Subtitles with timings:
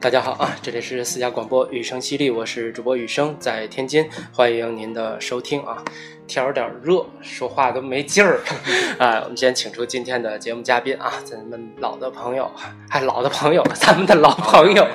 [0.00, 5.84] 大家好啊，这里是私家广播雨声犀利，我是主播雨声，在天津，欢迎您的收听啊。
[6.26, 8.40] 天有点热，说话都没劲儿
[8.98, 9.20] 啊。
[9.24, 12.50] 我们先请出今天的节目嘉宾啊，咱们老的朋友，
[12.88, 14.88] 还老的朋友， 咱们的老朋友，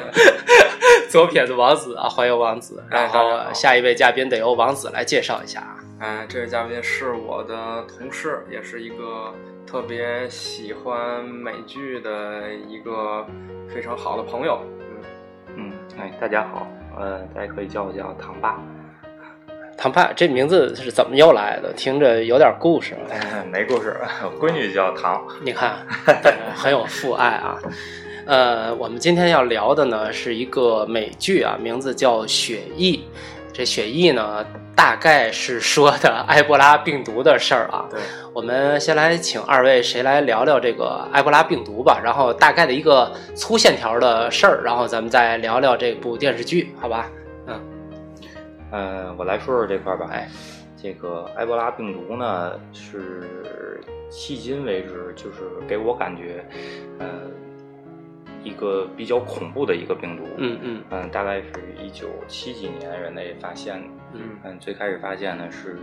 [1.08, 2.84] 左撇子王子啊，欢迎王子。
[2.90, 5.78] 然后下一位嘉宾得由王子来介绍一下啊。
[6.00, 9.32] 哎，这位嘉宾是我的同事，也是一个
[9.68, 13.24] 特别喜欢美剧的一个
[13.72, 14.60] 非常好的朋友。
[15.98, 16.68] 哎，大家好，
[17.00, 18.60] 呃，大家可以叫我叫唐爸。
[19.78, 21.72] 唐爸，这名字是怎么又来的？
[21.74, 22.96] 听着有点故事。
[23.50, 25.26] 没故事，我闺女叫唐。
[25.42, 25.78] 你看，
[26.56, 27.58] 很有父爱啊。
[28.26, 32.98] 呃，我们今天要聊的呢是一个美剧啊，名字叫《血疫》。
[33.56, 37.86] 这《血疫》呢，大概是说的埃博拉病毒的事儿啊。
[37.90, 38.02] 对，
[38.34, 47.10] 我们先来请二位谁来聊聊这个埃博拉病毒吧，然后大概的一个粗线条的事儿，然后咱们再聊聊这部电视剧，好吧？
[47.48, 47.62] 嗯
[48.72, 50.10] 呃，我来说说这块儿吧。
[50.12, 50.30] 哎，
[50.76, 53.80] 这个埃博拉病毒呢，是
[54.12, 56.46] 迄今为止就是给我感觉，
[57.00, 57.08] 呃，
[58.46, 60.24] 一个比较恐怖的一个病毒。
[60.38, 61.50] 嗯嗯嗯，大概是
[61.84, 63.88] 一九七几年人类发现的。
[64.14, 65.78] 嗯嗯，最开始发现呢是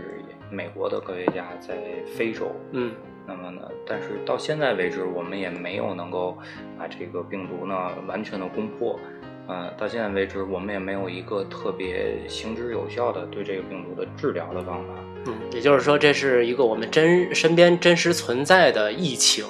[0.49, 1.75] 美国的科学家在
[2.15, 2.55] 非洲。
[2.71, 2.93] 嗯，
[3.27, 6.37] 那么呢，但是到现在为止，我们也没有能够
[6.79, 8.99] 把这个病毒呢完全的攻破。
[9.47, 14.93] 嗯，到现在为止，我们也没有一个特别行之有效的对这个病毒的治疗的方法。
[15.25, 19.45] 嗯，也就是说，这是一个我们真身边真实存在的疫情。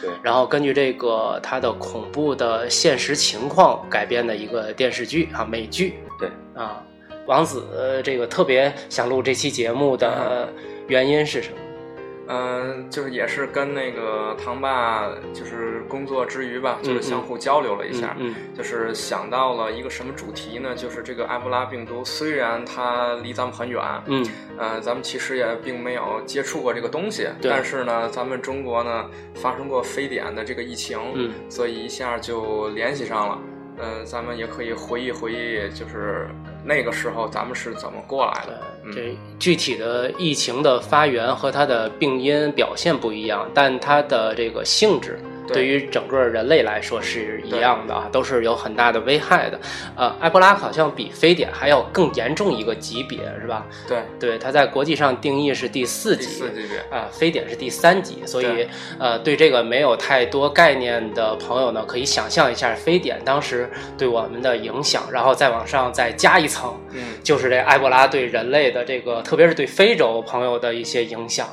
[0.00, 0.10] 对。
[0.22, 5.94] 然后根据这个它的恐怖的现实情况改编的一个电视剧啊，美剧。
[6.18, 6.28] 对。
[6.54, 6.82] 啊，
[7.26, 7.64] 王子
[8.02, 10.48] 这个特别想录这期节目的
[10.86, 11.57] 原因是什么？
[12.28, 20.74] 嗯，就是也是跟那个唐爸，就是工作之余吧，就是相互交流了一下，嗯，就是想到了一个什么主题呢？
[20.74, 24.26] 就是这个埃博拉病毒，虽然它离咱们很远，嗯，
[24.58, 33.38] 呃，咱们其实也并没有接触过这个东西，但是呢，咱们中国呢发生过非典的这个疫情，嗯，所以一下就联系上了。
[33.80, 36.28] 嗯，咱们也可以回忆回忆，就是
[36.68, 38.60] 那个时候咱们是怎么过来的。
[38.92, 45.18] 这具体的疫情的发源和它的病因表现不一样，但它的这个性质。
[45.52, 49.58] 对于整个人类来说是一样的啊，都是有很大的危害的。
[49.96, 53.66] 呃，埃博拉好像比非典还要更严重一个级别，是吧？
[53.86, 58.24] 对，对，它在国际上定义是第四级，四级别啊，非典是第三级。
[58.26, 71.48] 所以，呃，对这个没有太多概念的朋友呢，可以想象一下非典当时对我们的影响，然后再往上再加一层，嗯，就是这埃博拉对人类的这个，特别是对非洲朋友的一些影响。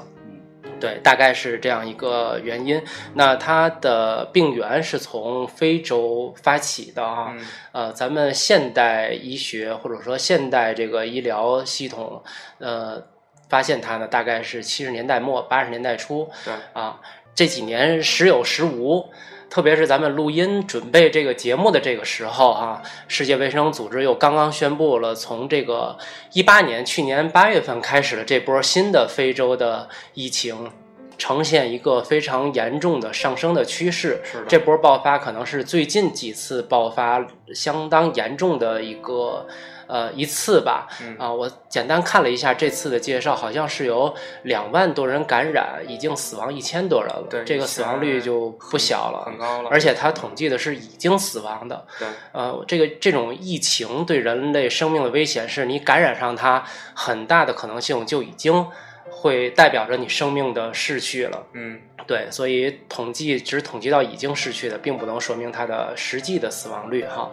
[0.85, 2.79] 对，大概是这样一个原因。
[3.15, 7.33] 那它的病源是从非洲发起的啊。
[7.71, 12.21] 呃，咱们现代医学或者说现代这个医疗系统，
[12.59, 13.01] 呃，
[13.49, 16.29] 发现它呢，大概是七十年代末八十年代初。
[16.43, 17.01] 对啊，
[17.33, 19.09] 这几年时有时无。
[19.55, 25.97] 特别是咱们录音准备这个节目的这个时候啊，世界卫生组织又刚刚宣布了，从这个
[26.33, 30.69] 一八年去年八月份开始的这波新的非洲的疫情，
[31.17, 34.19] 呈现一个非常严重的上升的趋势。
[34.25, 39.47] 是这波爆发可能是最近几次爆发相当严重的一个。
[39.87, 40.87] 呃，一次吧，
[41.17, 44.13] 啊，我简单看了一下这次的介绍，好像是有
[44.43, 49.69] 两万多人感染，已经死亡一千多人了，对，这个死亡率就不小了，很高了。
[49.69, 56.63] 而且他统计的是已经死亡的，对，呃，这个这种疫情对人类生命的危险，是你感染上它，
[56.93, 58.65] 很大的可能性就已经
[59.09, 61.81] 会代表着你生命的逝去了，嗯。
[62.07, 67.29] 对，所以统计只统计到已经逝去的，并不能说明它的实际的死亡率哈。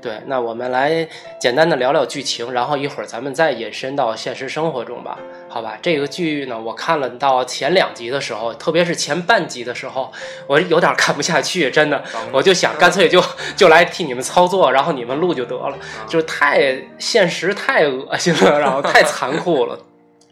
[0.00, 1.06] 对，那我们来
[1.40, 5.18] 简单的聊聊剧情，然后一会儿咱们再引申到现实生活中吧，
[5.48, 5.76] 好吧？
[5.82, 10.12] 这个剧呢，我看了到前两集的时候，特别是前半集的时候，
[10.46, 13.20] 我有点看不下去，真的，我就想干脆就
[13.56, 15.76] 就来替你们操作，然后你们录就得了，
[16.06, 19.76] 就是太现实、太恶心了，然后太残酷了。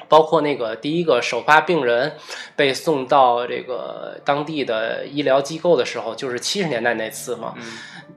[0.09, 2.13] 包括那个第一个首发病人
[2.55, 7.55] 被送到这个当地的医疗机构的时候，就是七十年代那次嘛。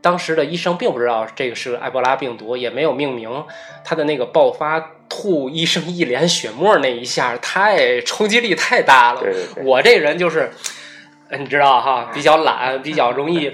[0.02, 3.44] 当时的医生并不知道这个是埃博拉病毒，也没有命名。
[3.84, 9.22] 他的那个爆发吐医生一脸血沫那一下，太冲击力太大了。
[9.64, 10.52] 我这人就是，
[11.38, 13.52] 你知道哈，比较懒，比较容易。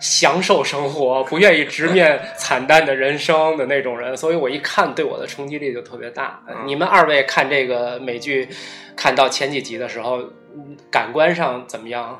[0.00, 6.42] 享受生活，不愿意直面 惨淡的人生的那种人，所以我一看，对我的冲击力就特别大。
[6.64, 8.48] 你们二位看这个美剧，
[8.96, 10.18] 看到前几集的时候，
[10.90, 12.18] 感官上怎么样？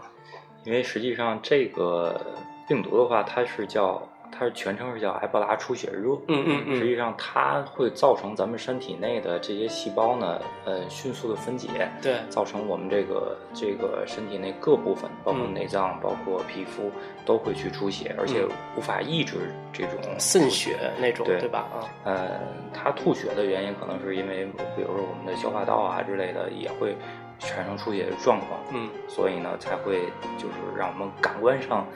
[0.65, 2.21] 因为实际上这个
[2.69, 4.07] 病毒的话，它是叫
[4.41, 6.15] 它它是全称是叫埃博拉出血热。
[6.29, 6.77] 嗯嗯嗯。
[6.79, 11.69] 实际上它会造成咱们身体内的这些细胞呢，呃，迅速的分解，
[12.01, 12.15] 对。
[12.31, 15.53] 造成我们这个这个身体内各部分，包括嗯。
[15.53, 16.91] 内脏、包括皮肤，
[17.27, 18.49] 都会去出血，而且嗯。
[18.79, 21.67] 无法抑制这种渗血那种，对对吧？
[21.75, 22.41] 啊，呃，
[22.73, 26.97] 它吐血的原因可能是因为，比如说我们的消化道啊之类的也会
[27.39, 30.01] 产生出血的状况，嗯，所以呢才会
[30.39, 31.87] 就是让我们感官上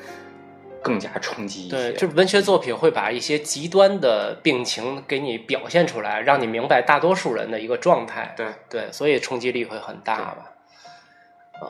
[0.85, 1.77] 更加冲击一些。
[1.77, 8.35] 对，这文学作品会把一些极端的病情给你表现出来，让你明白大多数人的一个状态。
[8.37, 10.51] 对，对，所以冲击力会很大吧？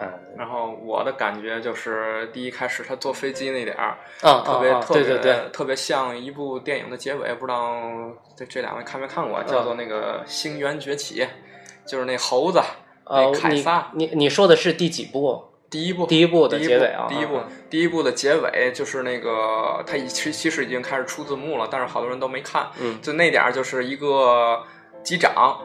[0.01, 7.83] 嗯，然后我的感觉就是，第一开始他坐飞机那点儿，嗯，嗯嗯特别特别对特别像一部电影的结尾，不知道
[8.35, 11.21] 这这两位看没看过，叫做那个《星源崛起》，
[11.87, 12.59] 就是那猴子，
[13.05, 13.91] 呃那，凯你撒。
[13.93, 15.45] 你你说的是第几部？
[15.75, 22.69] 第一部，第一部的结尾啊第一部嗯，第一部的结尾就是那个，它已其其实已经开始出字幕了，但是好多人都没看。
[22.81, 24.63] 嗯就那点儿，就是一个
[25.03, 25.59] 机长，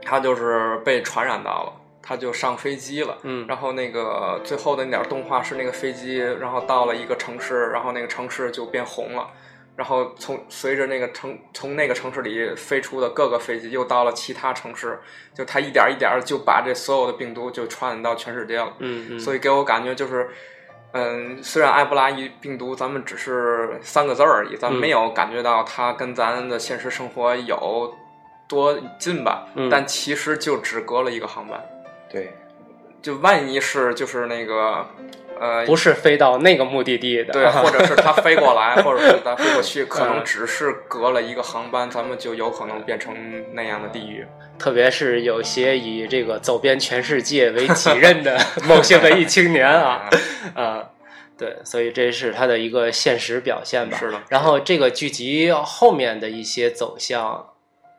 [0.00, 3.18] 他就是被传染到了，他就上飞机了。
[3.22, 9.28] 嗯然后那个最后的那点儿动画是那个飞机，然后到了一个城市，然后那个城市就变红了。
[9.76, 14.98] 然后从随着那个城从那个城市里飞出的各个飞机，又到了其他城市，
[15.34, 18.72] 就它一点儿一点儿就把这所有的病毒就传染到全世界了。
[18.78, 19.16] 嗯。
[19.16, 20.28] 嗯，所以给我感觉就是，
[20.92, 27.92] 嗯，虽然埃博拉疫病毒咱们只是三个字而已，咱没有感觉到它跟咱的现实生活有
[28.46, 29.68] 多近吧，嗯。
[29.68, 31.60] 但其实就只隔了一个航班，
[32.08, 32.32] 对，
[33.02, 34.86] 就万一是就是那个，
[35.40, 43.14] 呃，不是飞到那个目的地的，对，或者是它飞过来， 或者是咱飞过去，可能嗯只是隔了一个航班，咱们就有可能变成
[43.54, 44.26] 那样的地狱。
[44.58, 48.38] 特别是有些以这个走遍全世界为己任的
[48.68, 50.08] 某些文艺青年啊，
[50.54, 50.90] 啊，
[51.36, 53.98] 对，所以这是他的一个现实表现吧。
[53.98, 57.48] 是的然后这个剧集后面的一些走向，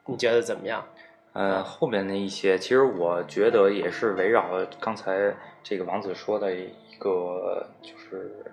[0.07, 0.85] 你觉得怎么样？
[1.33, 4.45] 呃，后面的一些，其实我觉得也是围绕
[4.79, 6.69] 刚才这个王子说的一
[7.11, 8.43] 个，就是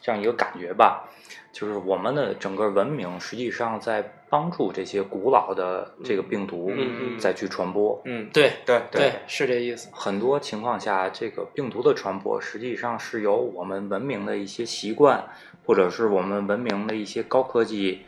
[0.00, 1.08] 这样一个感觉吧，
[1.52, 6.70] 就是我们的整个文明实际上在帮助这些古老的这个病毒
[7.18, 8.00] 再去传播。
[8.04, 9.88] 嗯，对对对，是这意思。
[9.92, 15.24] 很多情况下，这个病毒的传播实际上是由我们文明的一些习惯，
[15.64, 18.02] 或者是我们文明的一些高科技，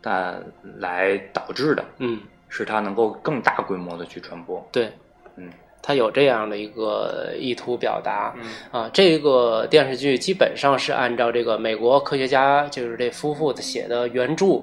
[0.00, 0.42] 但
[0.78, 4.66] 来导致的，嗯，使它能够更大规模的去传播。
[4.72, 4.92] 对，
[5.36, 5.50] 嗯，
[5.82, 8.32] 他有这样的一个意图表达。
[8.36, 14.62] 嗯啊，这个电视剧基本上是按照这个美国科学家就是这夫妇写的原著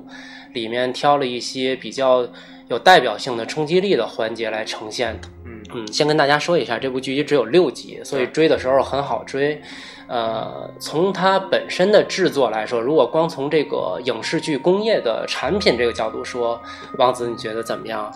[0.54, 2.26] 里面挑了一些比较
[2.70, 5.28] 有代表性的冲击力的环节来呈现的。
[5.46, 9.62] 嗯嗯，先跟大家说一下，这部剧集只有六集，所以追的时候很好追。
[10.08, 16.60] 呃，从它本身的制作来说，如果光从这个影视剧工业的产品这个角度说，
[16.98, 18.12] 王子你觉得怎么样？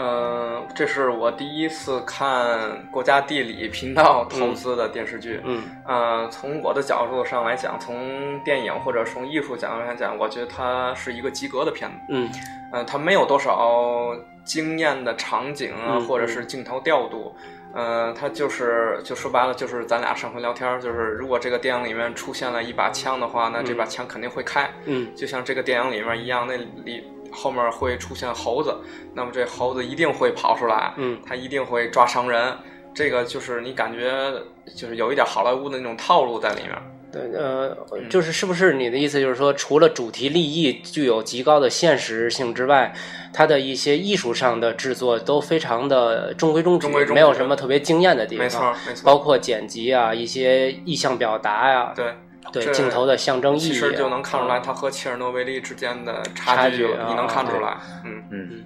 [0.00, 5.40] 嗯，这是我第一次看国家地理频道投资的电视剧。
[5.44, 11.96] 嗯呃，从我的角度上来讲，从电影或者从艺术角度来讲，我觉得它是一个及格的片子。
[12.10, 12.30] 嗯
[12.72, 17.34] 嗯、它没有多少惊艳的场景啊，嗯或者是镜头调度。
[17.74, 24.70] 嗯、它就是就说白了，就是咱俩上回聊天儿，就是如果这个电影里面出现了一把枪的话，那这把枪肯定会开。
[24.86, 28.76] 嗯就像这个电影里面一样，那里后面会出现猴子，
[29.14, 32.56] 那么这猴子一定会跑出来，嗯它一定会抓伤人。
[32.94, 34.32] 这个就是你感觉
[34.74, 36.72] 就是有一点好莱坞的那种套路在里面。
[37.10, 37.74] 对，呃，
[38.10, 42.92] 就是是不是你的意思就是说，除了主题立意具有极高的现实性之外，
[43.32, 48.44] 它的一些艺术上的制作都非常的中规中矩，中规中矩没有什么特别惊艳的地方。
[48.44, 52.12] 没错，没错，包括剪辑啊，一些意象表达呀、对
[52.52, 57.76] 对镜头的象征意义啊，其实就能看出来嗯它和切尔诺贝利之间的差差距啊你能看出来。
[58.04, 58.64] 嗯嗯，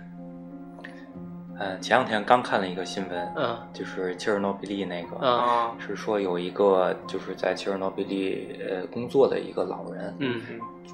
[1.59, 10.41] 嗯，前两天刚看了一个新闻，嗯就是切尔诺贝利那个，是说有一个就是在切尔诺贝利呃工作的一个老人，嗯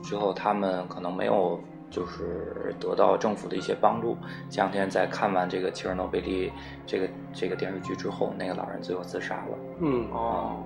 [0.02, 1.59] 之后他们可能没有
[1.90, 4.16] 就是得到政府的一些帮助。
[4.50, 6.52] 前两天在看完这个切尔诺贝利
[6.87, 9.59] 这个这个电视剧之后，那个老人最后自杀了。
[9.80, 10.62] 嗯哦，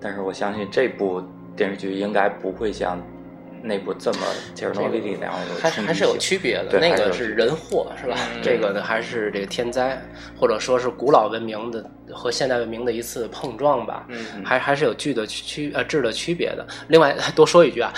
[0.00, 1.22] 但是我相信这部
[1.58, 2.98] 电视剧应该不会像
[3.60, 4.18] 那部这么
[4.54, 8.16] 切尔诺贝利那样有还还是有区别的，那个是人祸是吧？
[8.36, 10.00] 嗯这个呢还是这个天灾，
[10.38, 14.06] 或者说是古老文明的和现代文明的一次碰撞吧。
[14.08, 16.64] 嗯还还是有剧的区呃质的区别的。
[16.86, 17.92] 另外 多说一句啊，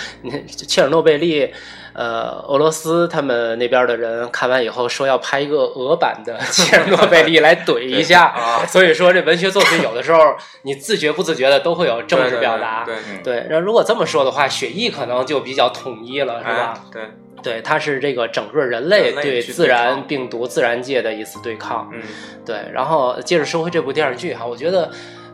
[0.47, 1.53] 切尔诺贝利，
[1.93, 12.85] 呃，俄罗斯他们那边的人看完以后说要拍一个俄版的切尔诺贝利来怼一下， 啊所以说这文学作品有的时候你自觉不自觉的都会有政治表达。
[13.23, 16.73] 对那如果这么说的话，雪艺可能就比较统一了，是吧？
[16.75, 17.01] 哎对，
[17.43, 21.89] 对，它是这个整个人类对自然病毒、自然界的一次对抗。
[21.93, 22.01] 嗯
[22.45, 24.89] 对，然后接着说回这部电视剧哈，我觉得，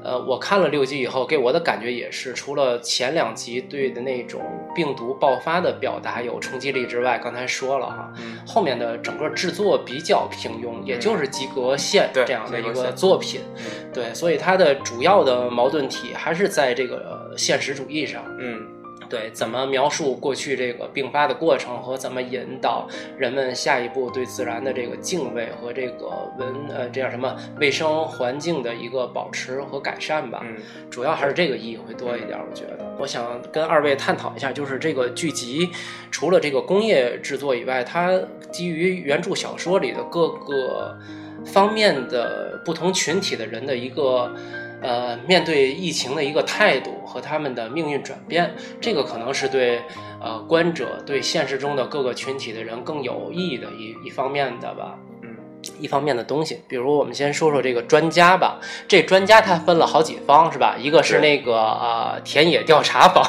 [0.08, 4.42] 呃，我看了六集以后，给我的感觉也是，除了前两集对的那种
[4.74, 13.42] 病毒爆发的表达有冲击力之外，刚才说了哈，嗯后面的整个制作比较平庸，也就是及格线这样的一个作品。
[13.58, 18.24] 嗯对，所以它的主要的矛盾体还是在这个呃现实主义上。
[18.40, 18.66] 嗯
[19.10, 22.88] 对，怎么描述过去这个病发的过程和怎么引导
[23.18, 30.42] 人们下一步对自然的这个敬畏和这个文呃这样什么卫生环境的一个保持和改善吧。
[30.44, 30.58] 嗯
[30.90, 32.96] 主要还是这个意义会多一点，我觉得。
[33.00, 35.70] 我想跟二位探讨一下，就是这个剧集
[36.12, 38.20] 除了这个工业制作以外，它
[38.52, 40.98] 基于原著小说里的各个
[41.46, 44.36] 方面的不同群体的人的一个。
[44.82, 49.82] 呃，面对疫情的一个态度和他们的命运转变，这个可能是对
[50.22, 55.00] 呃观者对现实中的各个群体的人更有意义的一一方面的吧。
[55.64, 58.60] 嗯一方面的东西，比如我们先说说这个专家吧。
[58.88, 60.76] 这专家他分了好几方，是吧？
[60.80, 63.24] 一个是那个呃田野调查方，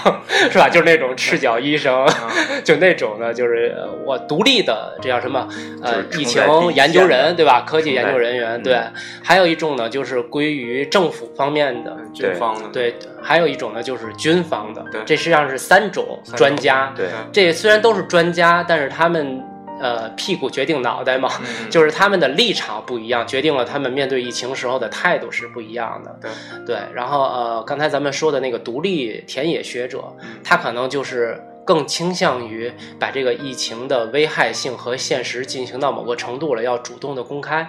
[0.51, 0.69] 是吧？
[0.69, 2.31] 就是那种赤脚医生，啊
[2.63, 5.49] 就那种呢，就是呃我独立的，这叫什么？
[5.83, 6.43] 呃，疫情
[6.75, 7.63] 研究人，对吧？
[7.63, 8.79] 科技研究人员，嗯对。
[9.23, 12.95] 还有一种呢，就是归于政府方面的，军方的对。
[13.21, 16.93] 还有一种呢，就是军方的，对这实际上是三种专家。
[16.97, 19.43] 对这虽然都是专家，但是他们
[19.81, 26.19] 呃屁股决定脑袋嘛，嗯就是他们的立场不一样，决定了他们面对疫情时候的态度是不一样的。
[26.21, 26.31] 对
[26.67, 37.69] 对，然后呃，刚才咱们说的那个独立田野学者，嗯他可能就是更倾向于把这个疫情的危害性和现实进行到某个程度了，要主动的公开。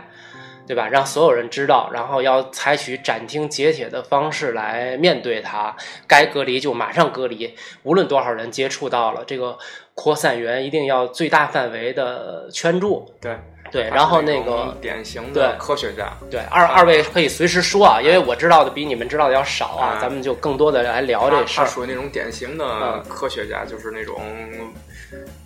[0.70, 0.88] 对吧？
[0.88, 5.76] 让所有人知道，然后要采取斩钉截铁的方式来面对它。
[6.06, 9.58] 该隔离就马上隔离，无论多少人接触到了，这个
[9.96, 13.12] 扩散源一定要最大范围的圈住。
[13.20, 13.36] 对
[13.72, 21.66] 对，然后那个典型的科学家，对二二位可以随时说啊，因为我知道的比你们知道的要少啊，嗯咱们就更多的来聊这事儿。
[21.66, 24.22] 属于那种典型的嗯科学家，就是那种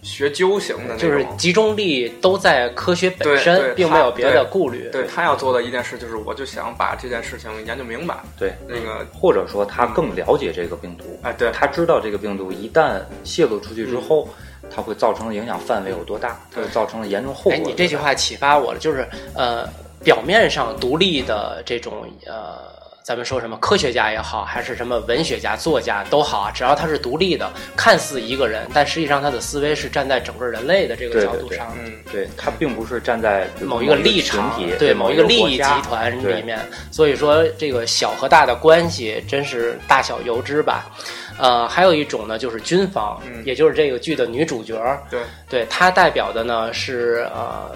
[0.01, 4.89] 学究型的那种，就是集中力都在科学本身，并没有别的顾虑。
[4.91, 8.15] 对他要做的一件事就是，我就想把这件事情研究明白。
[8.37, 14.27] 对，那个，或者说他更了解这个病毒，哎，对，他知道这个病毒一旦泄露出去之后，
[14.69, 17.57] 它会造成的影响范围有多大，它会造成的严重后果哎。
[17.57, 19.67] 你这句话启发我了，就是呃，
[20.03, 22.59] 表面上独立的这种呃，
[23.03, 31.75] 咱们说什么科学家也好，还是什么文学家、作家都好啊，只要他是独立的，看似一个人，但实际上他的思维是站在整个人类的这个角度上的。
[31.85, 36.59] 嗯，对，他并不是站在某一个个立场对某一个利益集团里面，
[36.91, 40.89] 所以说这个小和大的关系真是大小由之吧。
[41.37, 44.75] 呃，还有一种呢，就是军方，嗯也就是这个剧的女主角，
[45.09, 47.71] 对，对她代表的呢是呃，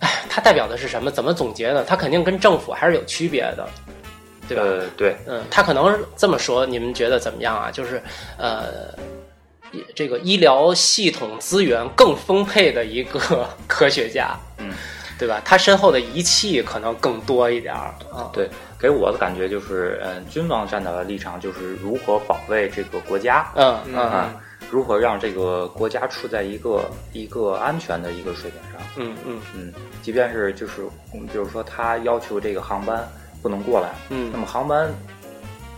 [0.00, 1.10] 哎，她代表的是什么？
[1.10, 1.82] 怎么总结呢？
[1.84, 3.68] 她肯定跟政府还是有区别的，
[4.48, 4.62] 对吧？
[4.62, 7.70] 呃，对，嗯，她可能这么说，你们觉得怎么样啊？
[7.70, 8.02] 就是
[8.36, 8.94] 呃，
[9.94, 14.70] 这个医疗系统资源更丰沛的一个 科学家，嗯，
[15.18, 15.40] 对吧？
[15.44, 18.30] 他身后的仪器可能更多一点儿啊。
[18.32, 24.34] 对，给我的感觉就是，嗯，军方站在的立场就是如何保卫这个国家，嗯嗯嗯啊，
[24.70, 28.80] 如何让这个国家处在一个一个安全的一个水平上。
[28.96, 30.82] 嗯嗯嗯，即便是就是，
[31.14, 33.06] 嗯比如说他要求这个航班
[33.40, 34.92] 不能过来，嗯那嗯么航班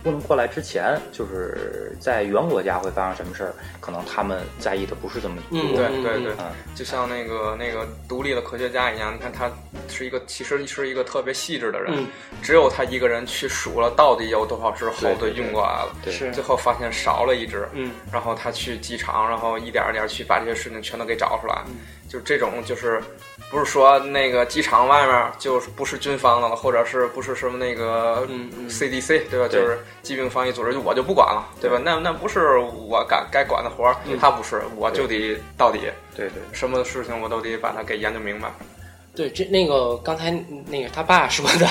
[0.05, 5.59] 不能过来之前，就是在原国家会发生什么事儿，可能他们在意的不是这么多。
[5.59, 9.51] 嗯，对嗯对对嗯嗯就像那个那个独立的科学家一样，你看他
[9.89, 12.05] 是一个其实是一个特别细致的人，嗯
[12.43, 21.73] 只有他一个人去数了到底有多少只猴子运过来了，对是最后发现少了一只，嗯然后他去机场，然后一点儿一点儿去把这些事情全都给找出来，嗯
[22.07, 23.01] 就这种就是
[23.49, 28.27] 不是说那个机场外面就是不是军方的了，或者是不是什么那个
[28.69, 29.47] CDC 对吧？
[29.47, 31.79] 就是疾病防疫组织，就我就不管了，对吧？
[31.83, 35.79] 那那不是我该该管的活儿，嗯他不是，我就得到底
[36.15, 36.41] 对对。
[36.51, 38.49] 什么事情我都得把它给研究明白。
[39.15, 40.31] 对，这那个刚才
[40.67, 41.65] 那个他爸说的，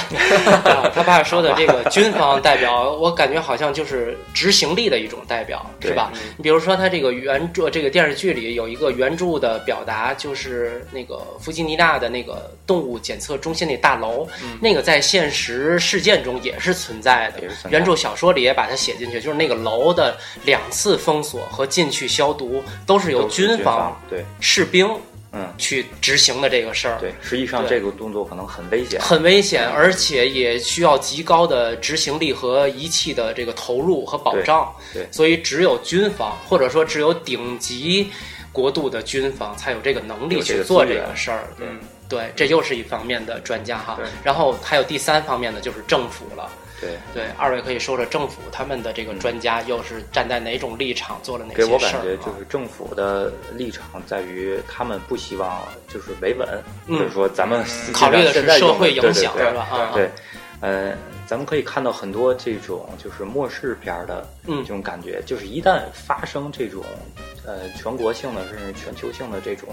[0.71, 6.11] 啊他爸说的这个军方代表，我感觉好像就是执行力的一种代表，是吧？
[6.37, 14.27] 你比如说他这个原著，这个电视剧里有一个原著的表达，就是那个弗吉尼亚的那个动物检测中心那大楼，
[14.61, 17.43] 那个在现实事件中也是存在的。
[17.69, 24.89] 原著小说里也把它写进去，就是那个楼的两次封锁和进去消毒都是由军方对士兵。
[25.37, 34.73] 嗯，去执行的这个事儿，对，实际上这个动作可能很危险，很危险，而且也需要极高的执行力和仪器的这个投入和保障。
[34.93, 38.09] 对，所以只有军方，或者说只有顶级
[38.53, 41.49] 国度的军方，才有这个能力去做这个事儿。
[41.59, 43.99] 嗯，对，这又是一方面的专家哈。
[44.23, 46.49] 然后还有第三方面的就是政府了。
[46.85, 47.23] 对。
[47.23, 51.67] 对，二位可以说说政府他们的这个专家又是站在哪种立场做了哪些事儿？
[51.67, 56.47] 给我感觉就是政府的立场在于他们不希望就是维稳，
[56.89, 59.67] 就是说咱们考虑的是社会影响，是吧？
[59.71, 60.11] 啊，对，
[60.61, 60.93] 呃，
[61.27, 66.85] 咱们可以看到很多这种就是末世片的这种感觉，就是一旦发生这种
[67.47, 69.69] 呃全国性的甚至全球性的这种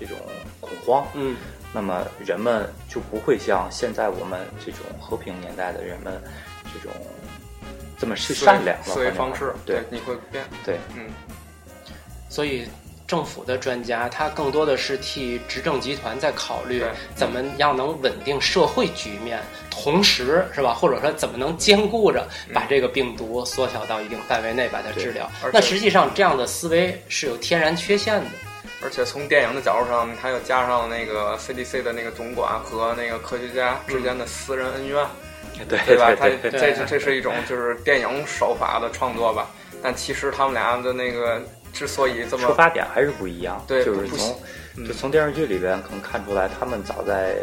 [0.00, 0.16] 这种
[0.60, 1.36] 恐慌，嗯。
[1.72, 6.20] 那么人们就不会像现在我们这种和平年代的人们
[6.74, 6.90] 这种
[7.96, 8.84] 这么去善良了。
[8.84, 11.06] 思维方式对你会变对嗯，
[12.28, 12.66] 所以
[13.06, 16.82] 政府的专家他更多的是替执政集团在考虑
[17.14, 19.40] 怎么样能稳定社会局面，
[19.70, 20.74] 同时是吧？
[20.74, 25.30] 或者说怎么能兼顾着把这个病毒缩小到一定范围内把它治疗？
[25.52, 28.26] 那实际上这样的思维是有天然缺陷的。
[28.82, 35.06] 而且从电影的角度上，他又加上那个 CDC 的那个总管和那个科学家之间的私人恩怨，
[35.68, 36.14] 对对吧？
[36.14, 39.50] 他这这是一种就是电影手法的创作吧。
[39.82, 47.36] 但其实他们俩的那个之所以这么出发点还是不一样，对，就是从就从电视剧里边可能看出来，他们早在。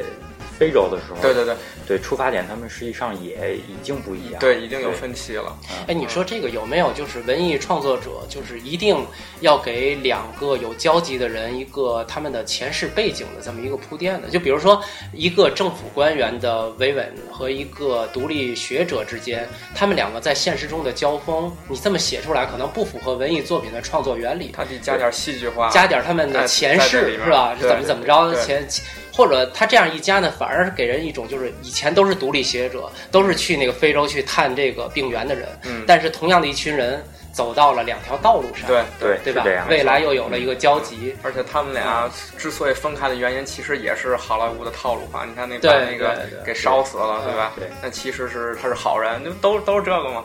[0.57, 1.55] 非洲的时候，对对对，
[1.87, 5.55] 对出发点他们实际上也已经不一样，对，已经有分歧了。
[5.87, 9.05] 哎，你说这个有没有就是文艺创作者，就是一定
[9.41, 14.29] 要给两个有交集的人一个他们的前世背景的这么一个铺垫的？
[14.29, 14.81] 就比如说
[15.13, 24.51] 一个政府官员的维稳和一个独立学者之间，他们两个在现实中的交锋，你这么写出来可能不符合文艺作品的创作原理。
[24.51, 27.55] 他得加点戏剧化，加点他们的前世是吧？
[27.59, 28.67] 是怎么怎么着前。
[29.17, 37.03] 或者他这样一加呢，反而是给人一种就是以前都是独立学者，都是去那个非洲去探这个病源的人，嗯，但是同样的一群人
[37.33, 39.43] 走到了两条道路上，对对对吧？
[39.69, 45.25] 未来又有了一个交集，而且他们俩之所以分开的原因，其实也是好莱坞的套路吧？
[45.27, 47.53] 你看那把那个给烧死了，对吧？
[47.55, 50.23] 对，那其实是他是好人，就都都是这个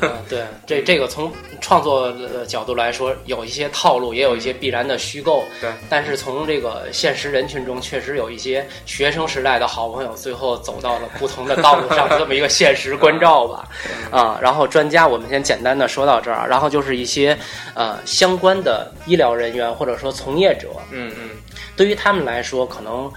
[0.00, 0.08] 吗？
[0.28, 5.44] 对，这这个从创作的角度来说，有一些套路，也有一些必然的虚构。
[5.60, 13.68] 对，但是从这个现实人群中，确实有一些学生时代的好朋友，最后走到了不同的道路上， 这么一个现实关照吧。
[14.10, 17.36] 啊，然后专家，我们先简单的说到这儿，然后就是一些
[17.74, 20.68] 呃相关的医疗人员或者说从业者。
[20.90, 21.30] 嗯嗯。
[21.74, 23.10] 对于他们来说，可能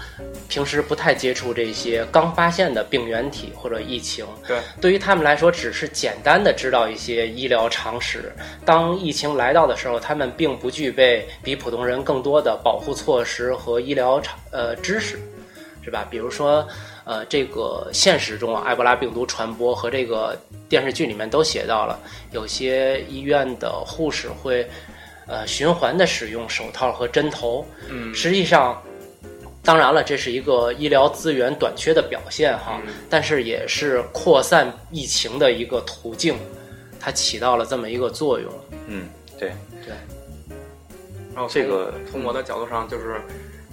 [0.48, 4.26] 平时不太接触这些刚发现的病原体或者疫情。
[4.46, 8.32] 对，对于他们来说，只是简单的知道一些医疗常识。
[8.64, 15.18] 当疫情来到的时候，他们并不具备比普通人更多的保护措施和医疗常呃知识，
[15.84, 16.06] 是吧？
[16.10, 16.66] 比如说，
[17.04, 20.36] 呃，这个现实中啊埃博拉病毒传播和这个
[20.68, 21.98] 电视剧里面都写到了，
[22.32, 24.66] 有些医院的护士会。
[25.28, 28.80] 呃，循环的使用手套和针头，嗯，实际上，
[29.64, 36.38] 当然了，这是一个医疗资源短缺的表现哈，但是也是扩散疫情的一个途径，
[37.00, 38.52] 它起到了这么一个作用。
[38.86, 39.52] 嗯，对
[39.84, 39.92] 对。
[41.34, 43.20] 然后这个从我的角度上，就是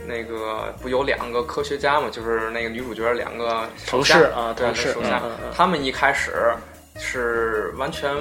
[0.07, 5.21] 那个不有两个科学家嘛，就是那个女主角两个同事啊，同事，手下，
[5.53, 6.53] 他们一开始。
[6.99, 8.11] 是完全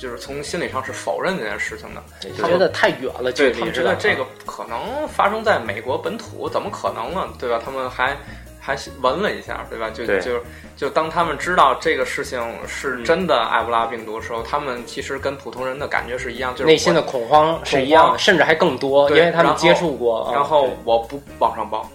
[0.00, 2.02] 就是从心理上是否认这件事情的，
[2.40, 7.28] 他觉得太远了，对他们觉得这个可能发生在美国本土，怎么可能呢？
[7.38, 7.60] 对吧？
[7.64, 8.16] 他们还
[8.60, 9.88] 还闻了一下，对吧？
[9.90, 10.42] 就就
[10.76, 20.28] 就当他们知道这个事情是真的埃博拉病毒的时候，他们其实跟普通人的感觉是一样，就是内心的恐慌是一样，甚至还更多，因为他们接触过。
[20.34, 21.88] 然后我不往上报，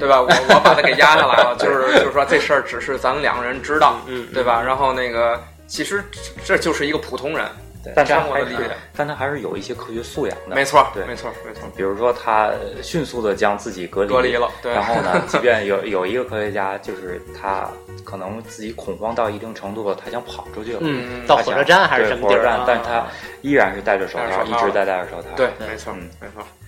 [0.00, 0.20] 对吧？
[0.20, 4.60] 我我把它给压下来了， 就是就是说这事儿只是咱们两个人知道，嗯，对吧？
[4.60, 5.40] 然后那个。
[5.68, 6.02] 其实
[6.44, 7.46] 这就是一个普通人，
[7.94, 10.56] 但他还是，但他还是有一些科学素养的。
[10.56, 11.68] 没错，对，没错，没错。
[11.76, 12.50] 比如说，他
[12.82, 14.50] 迅速的将自己隔离，隔离了。
[14.62, 14.72] 对。
[14.72, 17.68] 然后呢，即便有 有一个科学家，就是他
[18.04, 22.64] 可能自己恐慌到一定程度了，他想跑出去了，嗯，到火车站还是什么地儿？
[22.66, 23.06] 但是他
[23.42, 25.28] 依然是戴着手套，一直在戴着手套。
[25.36, 26.42] 对，没错，没错。
[26.42, 26.67] 对。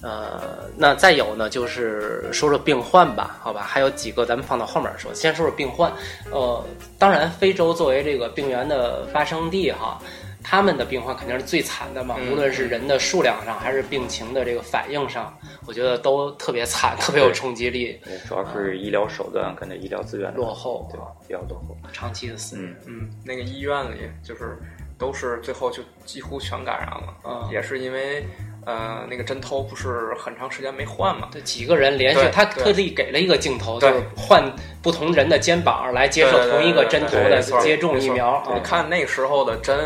[0.00, 5.12] 呃，那再有呢，就是说说病患吧，好吧，还有几个咱们放到后面说。
[5.12, 5.92] 先说说病患，
[6.30, 6.64] 呃，
[6.98, 10.00] 当然，非洲作为这个病源的发生地哈，
[10.42, 21.06] 他们的病患肯定是最惨的嘛，嗯无论是人的数量上，还是病情的这个反应上，我觉得都特别惨，特别有冲击力，对主要是医疗手段跟这医疗资源落后对吧？
[21.26, 21.76] 比较落后。
[21.92, 24.56] 长期的死嗯，嗯，那个医院里就是
[24.96, 28.24] 都是最后就几乎全感染了，嗯也是因为
[28.68, 34.44] 呃那个针头不是很长时间没换嘛，对几个人连续，他特地给了一个镜头，就对是换
[34.82, 38.42] 不同人的肩膀来接受同一个针头的接种疫苗。
[38.48, 39.76] 你啊看那时候的针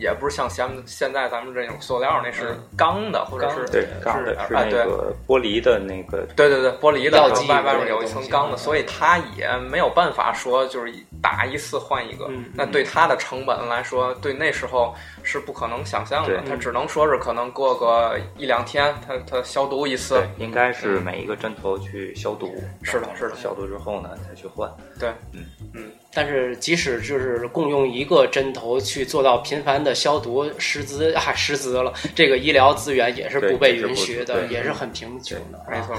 [0.00, 4.84] 也不是像现现在咱们这种塑料，那是钢的或者是对，钢的是那哎对。
[4.84, 12.46] 个玻璃的那个，对对对，玻璃的外外面有一层钢的，所以他也没有办法说就是打一次换一个嗯。
[12.54, 16.50] 那对他的成本来说，对那时候是不可能想象的对。
[16.50, 22.54] 它只能说是可能过个一两天，它它消毒一次对。，应该是每一个针头去消毒。
[22.82, 24.70] 是的是的消毒之后呢，再去换。
[24.98, 35.58] 对，嗯嗯但是即使就是共用一个针头去做到频繁的消毒，师资啊师资了，这个医疗资源也是不被允许的，也是很贫穷的。
[35.58, 35.96] 啊没错。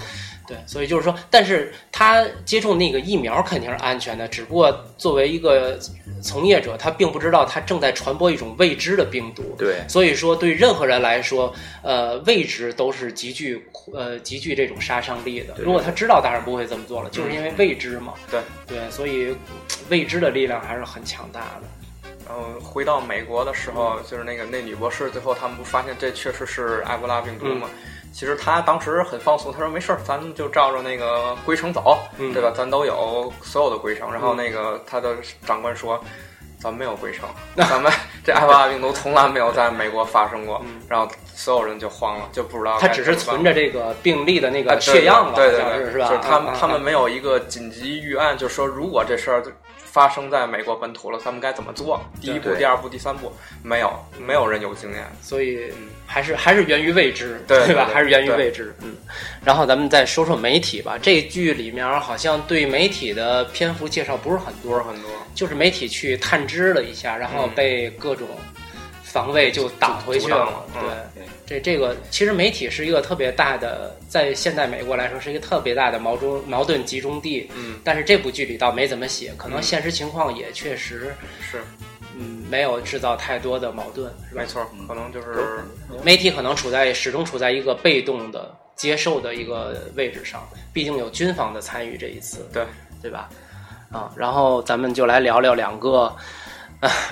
[0.54, 5.80] 对，所以就是说，但是他接种那个疫苗肯定是安全的，只不过作为一个
[6.22, 9.56] 从业者，他并不知道他正在传播一种未知的病毒。
[9.58, 15.56] 对，所以说，对任何人来说，呃，未知都是极具呃极具这种杀伤力的。
[15.58, 18.14] 如果他知道，当然不会这么做了，就是因为未知嘛。
[18.30, 19.36] 对对，所以
[19.90, 21.68] 未知的力量还是很强大的。
[22.26, 27.70] 然后回到美国的时候，就是那个那女博士，最后他们不发现这确实是埃博拉病毒吗？
[28.14, 32.54] 其实他当时很放松，他说没事儿，咱们就照着那个规程走，嗯对吧？
[32.56, 34.12] 咱都有所有的规程。
[34.14, 36.00] 然后那个他的长官说，
[36.60, 37.28] 咱没有规程，
[37.68, 37.92] 咱们
[38.24, 40.64] 这埃博拉病毒从来没有在美国发生过。
[40.88, 46.08] 然后所有人就慌了，就不知道他只是存着这个病例的那哎个血样了，对对是是吧？
[46.08, 49.44] 就是他们他们没有一个紧急预案，就是说如果这事儿
[49.94, 52.04] 发生在美国本土了，咱们该怎么做？
[52.20, 55.06] 第一步、第二步、第三步，没有，没有人有经验。
[55.22, 55.72] 所以
[56.08, 57.66] 还是还是源于未知，对吧？
[57.68, 58.76] 对对还是源于未知。
[58.82, 58.96] 嗯，
[59.46, 60.98] 然后咱们再说说媒体吧。
[61.00, 68.28] 这剧里面好像对媒体的篇幅介绍不是很多，很多，就是媒体去探知了一下，然后嗯被各种
[69.04, 70.66] 防卫就挡回去了阻挡了。
[70.82, 71.13] 嗯
[71.54, 77.50] 对，这这个其实媒体是一个特别大的，在现代美国来说是一个特别大的矛盾矛盾集中地。
[77.56, 81.62] 嗯，但是这部剧里倒没怎么写，可能嗯现实情况也确实，是
[82.18, 84.46] 嗯，没有制造太多的矛盾，是吧没？
[84.46, 85.64] 错，可能就是
[86.04, 92.66] 媒体可能处在始终处在一个被动的接受的一个位置上，毕竟有军方的参与这一次，对
[93.02, 93.30] 对吧？
[93.92, 96.16] 啊，然后咱们就来聊聊两个，啊，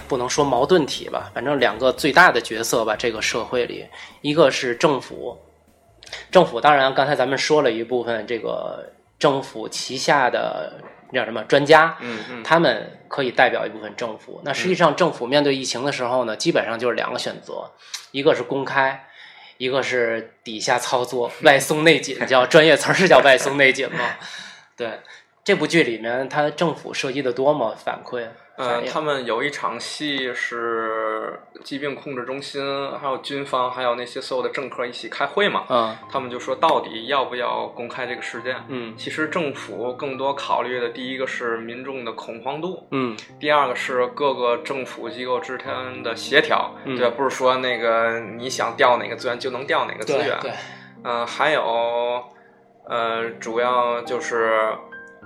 [0.07, 3.87] 不能说矛盾体吧，反正两个最大的角色吧，这个社会里，
[4.21, 5.37] 一个是政府，
[6.31, 10.81] 政府当然刚才咱们说了一部分这个政府旗下的
[11.13, 14.41] 叫什么专家，嗯嗯，他们可以代表一部分政府。
[14.43, 17.69] 那实际上，政府面对疫情的时候呢，基本上就是两个选择，
[18.11, 19.07] 一个是公开，
[19.57, 23.99] 一个是底下操作， 外松内紧，叫专业词儿是叫外松内紧吗？
[24.77, 24.99] 对，
[25.43, 27.73] 这部剧里面，它政府涉及的多吗？
[27.75, 28.27] 反馈？
[28.57, 32.61] 呃，反应他们有一场戏是疾病控制中心，
[32.99, 35.63] 还有军方，还有那些所有的政客一起开会嘛。
[35.69, 38.55] 嗯他们就说到底要不要公开这个事件？
[38.67, 47.09] 嗯其实政府更多考虑的第一个是民众的恐慌度，嗯第二个是各个政府机构之间的协调，嗯对？
[47.09, 50.37] 不是说那个你想调哪个资源就能调哪个资源。
[50.41, 50.57] 对对，
[51.03, 52.21] 嗯、还有，
[52.87, 54.59] 呃，主要就是，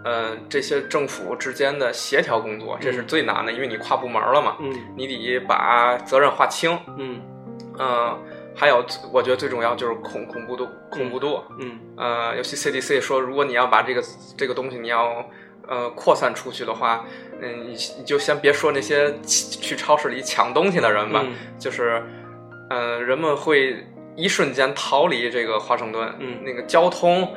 [0.06, 6.78] 呃，这些政府之间的协调工作，这是最难的，因为你跨部门了嘛，嗯你得把责任划清。
[6.98, 7.20] 嗯
[7.80, 8.18] 嗯、
[8.56, 11.42] 还有，我觉得最重要就是恐恐怖度，恐怖度。
[11.60, 14.04] 嗯呃，尤其 CDC 说，如果你要把这个
[14.38, 15.26] 这个东西你要
[15.68, 17.04] 呃扩散出去的话，
[17.42, 22.02] 嗯，你你就先别说那些去超市里抢东西的人吧，嗯就是，
[22.70, 23.84] 呃，人们会
[24.16, 27.28] 一瞬间逃离这个华盛顿，嗯那个交通、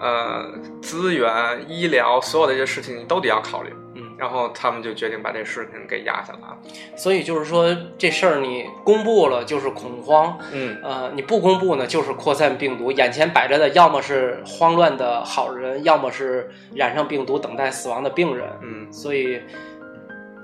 [0.00, 0.46] 呃
[0.80, 4.02] 资源、医疗所有的这些事情你都得要考虑，嗯。
[4.18, 6.56] 然后他们就决定把这事情给压下来了。
[6.96, 12.90] 所以就是说，这事儿你公布了就是恐慌，嗯呃，你不公布呢，就是扩散病毒。
[12.90, 18.48] 眼前摆着的，要么是慌乱的好人，要么是染上病毒等待死亡的病人。
[18.62, 19.38] 嗯所以，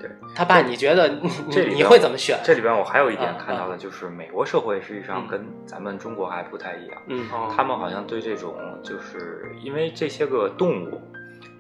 [0.02, 2.38] 对他爸，你觉得你你你这里边会怎么选？
[2.42, 5.28] 这里边我还有一点啊看到的，就是美国社会实际上嗯。
[5.28, 7.26] 跟咱们中国还不太一样，嗯。
[7.30, 7.48] 哦。
[7.56, 11.00] 他们好像对这种就是因为这些个动物，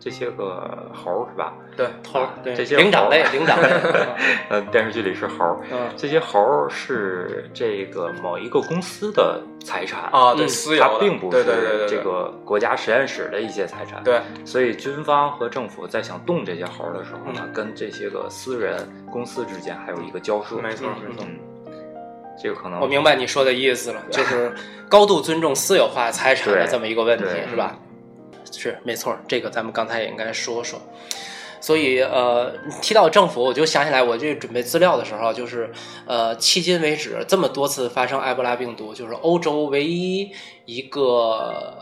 [0.04, 1.54] 这些个猴儿是吧？
[1.76, 3.68] 对，头儿对这些灵长类，灵长类，
[4.50, 11.44] 呃，电视剧里是猴儿，嗯这些猴儿是这个某一个公司的财产啊，对，嗯私有的，它并不是
[11.88, 14.02] 这个国家实验室的一些财产。
[14.02, 18.76] 对，所以军方和政府在想动这些猴儿的时候呢，嗯跟这些个私人
[19.12, 20.56] 公司之间还有一个交涉。
[20.56, 21.38] 没错嗯没错，嗯，
[22.42, 24.52] 这个可能我明白你说的意思了，就是
[24.88, 27.76] 高度尊重私有化财产的这么一个问题，是吧？
[28.52, 30.80] 是没错，这个咱们刚才也应该说说。
[31.60, 35.70] 所以，呃，提到政府，我就想起来，我这准备资料的时候，就是，
[36.08, 40.32] 呃，迄今为止这么多次发生埃博拉病毒，就是欧洲唯一
[40.64, 41.00] 一个，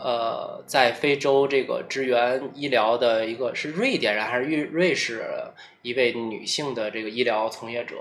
[0.03, 5.25] 呃，在非洲这个支援医疗的一个是瑞典人还是瑞瑞士
[5.81, 7.95] 一位女性的这个医疗从业者，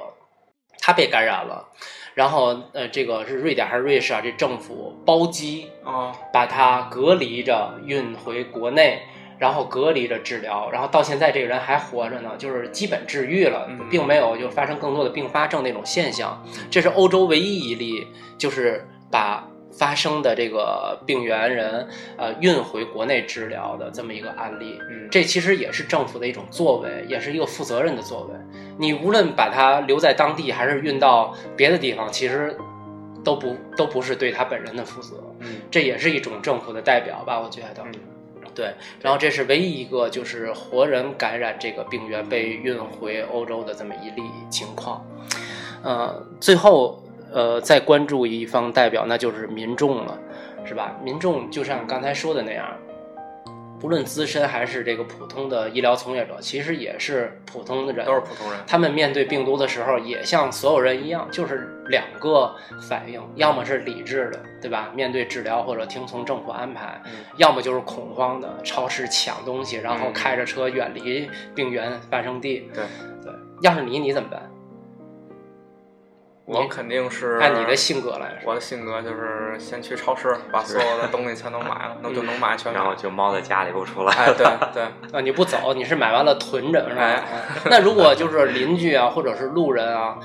[0.81, 1.67] 她被感染了，
[2.15, 4.21] 然后，呃，这个是瑞典还是瑞士啊？
[4.23, 9.03] 这政府包机啊，把它隔离着运回国内，
[9.39, 16.45] 然后隔离着治疗，然后到现在这个人还活着呢，就是基本治愈了，嗯并没有就发生更多的并发症那种现象。
[16.71, 19.47] 这是欧洲唯一一例，就是把
[19.81, 21.89] 发生的这个病原人
[22.19, 24.79] 呃运回国内治疗的这么一个案例。
[24.91, 28.35] 嗯，这其实也是政府的一种作为，也是一个负责任的作为。
[28.77, 32.55] 你无论把它留在当地，还是运到别的地方，其实
[33.25, 35.17] 都不都不是对他本人的负责。
[35.39, 37.83] 嗯这也是一种政府的代表吧，我觉得。
[37.87, 37.93] 嗯
[38.53, 45.07] 对，然后这是唯一一个就是活人感染这个病源被运回欧洲的这么一例情况。
[45.83, 47.01] 呃，最后
[47.33, 50.19] 呃再关注一方代表，那就是民众了，
[50.65, 50.97] 是吧？
[51.03, 52.67] 民众就像刚才说的那样，
[53.81, 62.55] 不论资深还是这个普通的医疗从业者，其实也是普通的人，都是普通人，他们面对病毒的时候，也像所有人一样，就是两个
[62.89, 64.91] 反应，要么是理智的，对吧？
[64.95, 72.69] 面对治疗或者听从政府安排，嗯要么就是恐慌的，超市抢东西，然后嗯开着车远离病源发生地。
[72.75, 72.85] 对
[73.23, 74.50] 对，要是你，你怎么办？
[76.51, 84.13] 我肯定是按你的性格来说，我的性格就是先去超市把所有的东西全都买了， 那就能买全买然后就猫在家里不出来。
[84.15, 84.83] 哎，对对，
[85.13, 87.23] 啊，你不走，你是买完了囤着，是吧？
[87.67, 90.19] 那如果就是邻居啊，或者是路人啊，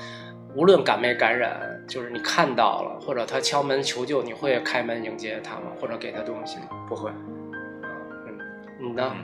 [0.54, 5.72] 无论感没感染，就是你看到了，或者他敲门求救，你会开门迎接他吗？
[5.80, 6.64] 或者给他东西吗？
[6.88, 7.10] 不会，
[8.78, 9.14] 你呢？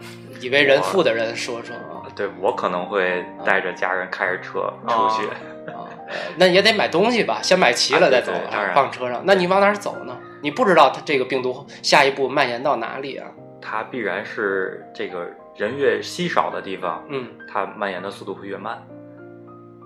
[0.41, 5.27] 以为人父的人说说啊对我可能会带着家人开着车出去，
[5.71, 9.23] 啊，呃那也得买东西吧，先买齐了再走当然放车上。
[9.25, 10.17] 那你往哪儿走呢？
[10.43, 13.29] 你不知道它这个病毒下一步蔓延到哪里啊？
[13.61, 18.83] 它必然是这个人越稀少的地方，嗯，它蔓延的速度会越慢。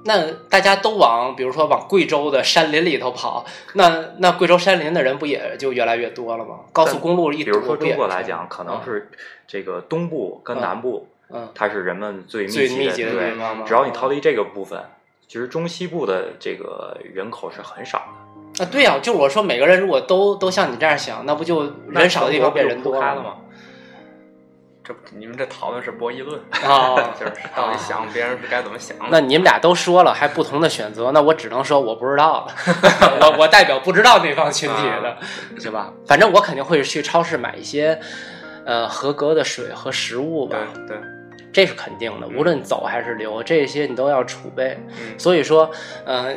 [0.05, 6.61] 那大家都往，比如说往贵州的山林里头跑，那那贵州山林的人不也就越来越多了吗？
[6.72, 9.11] 高速公路一堵，比如说不也是中国来讲，可能是
[9.46, 14.80] 这个东部跟南部，嗯它是人们最最密集的对地方吗只要你逃离这个部分，
[15.26, 18.64] 其实中西部的这个人口是很少的。
[18.64, 23.35] 啊，对呀、就我说每个人如果都都像你这样想，那不就人少的地方变人多了吗？
[24.82, 29.06] 这你们这讨论是博弈论，啊 就是到底想别人是该怎么想的。
[29.11, 32.54] 那你们俩都说了，还不同的选择，那我只能说我不知道了，
[33.20, 35.16] 我我代表不知道那方群体的，
[35.59, 35.92] 行吧？
[36.06, 38.00] 反正我肯定会去超市买一些，
[38.66, 40.96] 呃，合格的水和食物吧对，对，
[41.52, 42.26] 这是肯定的。
[42.26, 44.76] 无论走还是留，这些你都要储备。
[44.88, 45.70] 嗯，所以说，
[46.05, 46.35] 呃，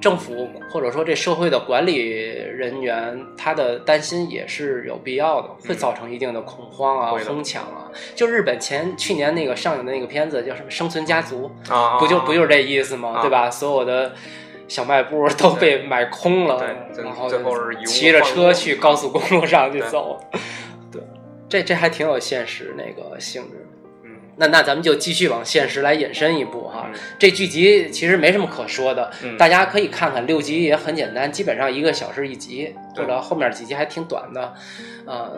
[0.00, 7.90] 政府或者说这社会的管理人员，他的担心也是有必要的，会造成一定的恐慌啊、疯抢啊。
[8.14, 13.14] 就日本前去年那个上映的那个片子叫什么《生存家族》，啊，不就不就是这意思吗？
[13.16, 13.50] 啊对吧？
[13.50, 14.12] 所有的
[14.68, 16.62] 小卖部都被买空了，
[17.02, 17.30] 然后
[17.86, 20.20] 骑着车去高速公路上去走。
[21.54, 23.64] 对，这这还挺有现实那个性质的。
[24.02, 26.90] 嗯那那咱们就继续往现实来引申一步哈。
[26.92, 34.54] 嗯这剧集其实没什么可说的，嗯大家可以看看六集也很简单，基本上一个小时一集，或对者后面几集还挺短的。
[35.06, 35.30] 呃，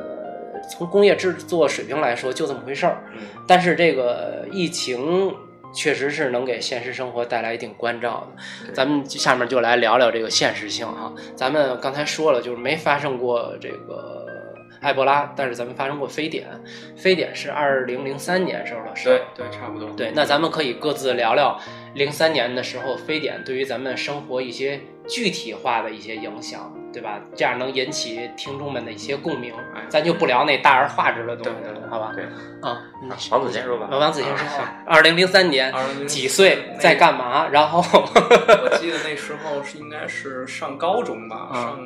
[0.70, 3.04] 从工业制作水平来说就这么回事儿。
[3.12, 5.34] 嗯但是这个疫情
[5.74, 8.72] 确实是能给现实生活带来一定关照的。
[8.72, 11.12] 咱们下面就来聊聊这个现实性哈。
[11.36, 14.25] 咱们刚才说了，就是没发生过这个
[14.86, 16.46] 埃博拉，但是咱们发生过非典。
[16.96, 19.44] 非典是二零零三年时候的事儿对。
[19.44, 19.90] 对，差不多。
[19.90, 21.58] 对，那咱们可以各自聊聊
[21.94, 27.20] 零三年的时候非典对于咱们生活一些具体化的一些影响，对吧？
[27.34, 29.82] 这样能引起听众们的一些共鸣哎。
[29.88, 32.12] 咱就不聊那大而化之的东西了，好吧？
[32.14, 32.24] 对，
[32.62, 33.88] 啊，嗯王子先说吧。
[33.90, 34.46] 王子先说，
[34.86, 37.48] 二零零三年2003几岁在干嘛？
[37.50, 41.78] 然后我记得那时候是应该是上高中吧，嗯上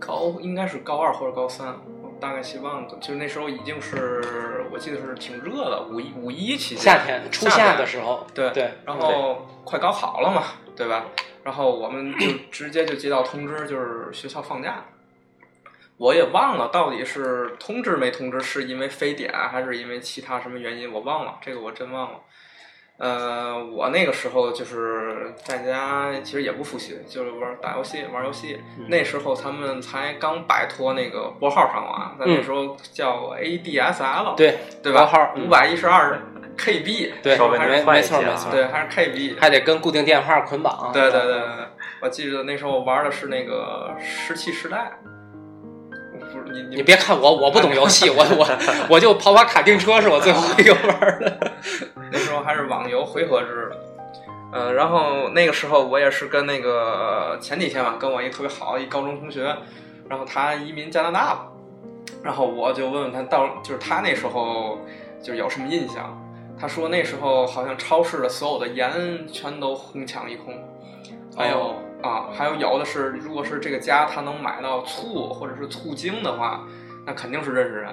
[0.00, 10.42] 高应该是高二或者高三，我大概希望就是那时候已经是我记得是挺热的，五一五一期间，夏天初夏的时候，对对，然后快高考了嘛，
[10.74, 11.04] 对吧？
[11.44, 14.84] 然后我们就直接就接到通知，就是学校放假。
[15.96, 22.20] 我也忘了到底是通知没通知，是因为非典还是因为其他什么原因，我忘了，这个我真忘了。
[23.00, 28.60] 呃，我那个时候就是在家，其实也不复习，就是玩打游戏，玩游戏。
[28.88, 35.06] 那时候他们才刚摆脱那个拨号上网，在那时候叫 ADSL，对对吧？
[35.06, 36.20] 号五百一十二
[36.58, 40.90] KB，对，还是没没错没错，对，还是 KB，还得跟固定电话捆绑。
[40.92, 41.42] 对对对对，
[42.02, 44.92] 我记得那时候玩的是那个石器时代。
[46.52, 48.46] 你你别看我，我不懂游戏， 我我
[48.88, 51.52] 我就跑跑卡丁车是我最后一个玩的。
[52.12, 53.70] 那时候还是网游回合制，
[54.52, 59.56] 呃，然后那个时候我也是跟那个前几天吧，跟我一个特别好的一高中同学，
[60.08, 61.52] 然后他移民加拿大了，
[62.22, 64.78] 然后我就问问他到就是他那时候
[65.22, 66.20] 就有什么印象，
[66.60, 70.54] 他说那时候好像超市的所有的盐全都哄抢一空，
[71.36, 71.74] 还有。
[72.02, 76.66] 啊，还有有的是，如果是这个家他能买到醋或者是醋精的话，
[77.06, 77.90] 那肯定是认识人，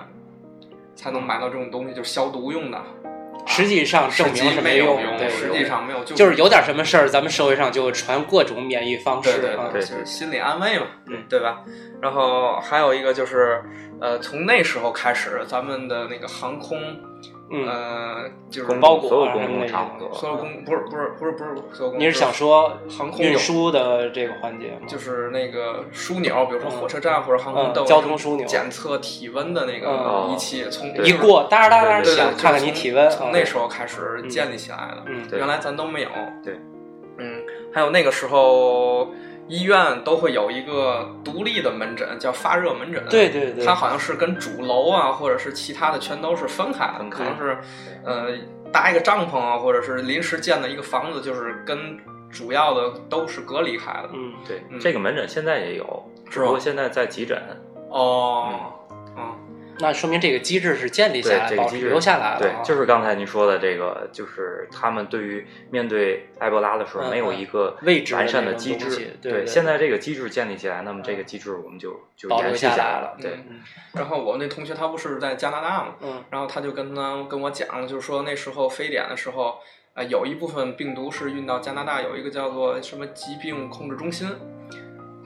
[0.95, 2.81] 才能买到这种东西，就消毒用的。
[3.45, 11.63] 实际上证明是没有用，对，实际上没有，就是有点什么事儿，咱们社会上就传各种免疫方式，对对对，就是心理安慰嘛，嗯，对吧？
[12.01, 13.63] 然后还有一个就是，
[14.01, 16.77] 呃，从那时候开始，咱们的那个航空。
[17.49, 21.99] 呃，就是包裹所有公共场合，所有公不是不是不是不是所有公。
[21.99, 24.81] 你是想说航空运输的这个环节吗？
[24.87, 33.09] 就是那个枢纽，比如说火车站或者航空都交通枢纽检测体温的那个仪器，从一过哒哒哒响，看看你体温。
[33.09, 36.09] 从那时候开始建立起来的，嗯，原来咱都没有。
[36.43, 36.59] 对，
[37.17, 37.41] 嗯，
[37.73, 39.07] 还有那个时候。
[39.47, 43.03] 医院都会有一个独立的门诊，叫发热门诊。
[43.09, 47.57] 对对对，它好像是跟主楼啊，或者是其他的全都是分开的，可能是
[48.03, 48.27] 呃
[48.71, 51.97] 搭一个帐篷啊，或者是临时建的一个房子，就是跟
[52.29, 54.09] 主要的都是隔离开的。
[54.13, 57.41] 嗯，对，这个门诊现在也有，只不过现在在急诊。
[57.89, 58.53] 哦，
[59.17, 59.46] 嗯。
[59.79, 62.39] 那说明这个机制是建立下来、保留下来了。
[62.39, 67.77] 对，就是刚才您说的这个，就是他们对于面对埃博拉的时候没有一个
[68.13, 69.17] 完善的机制。
[69.21, 73.17] 对，现在这个机制建立起来，那么这个机制我们就就延续下来了。
[73.21, 73.39] 对。
[73.93, 79.59] 然后我那同学他不是在加拿大嘛，嗯，然后他就跟他跟我讲，就是说那时候非典的时候，
[79.93, 84.27] 啊，有一部分病毒是运到加拿大，有一个叫做什么疾病控制中心。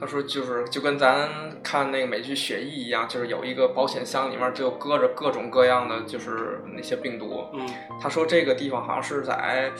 [0.02, 1.30] 他说：“就是就跟咱
[1.62, 7.46] 看那个美剧《血疫》一样，就是有一个保险箱里面就搁着各种各样的就是那些病毒。
[7.52, 7.64] 嗯，
[8.00, 9.70] 他说这个地方好像是在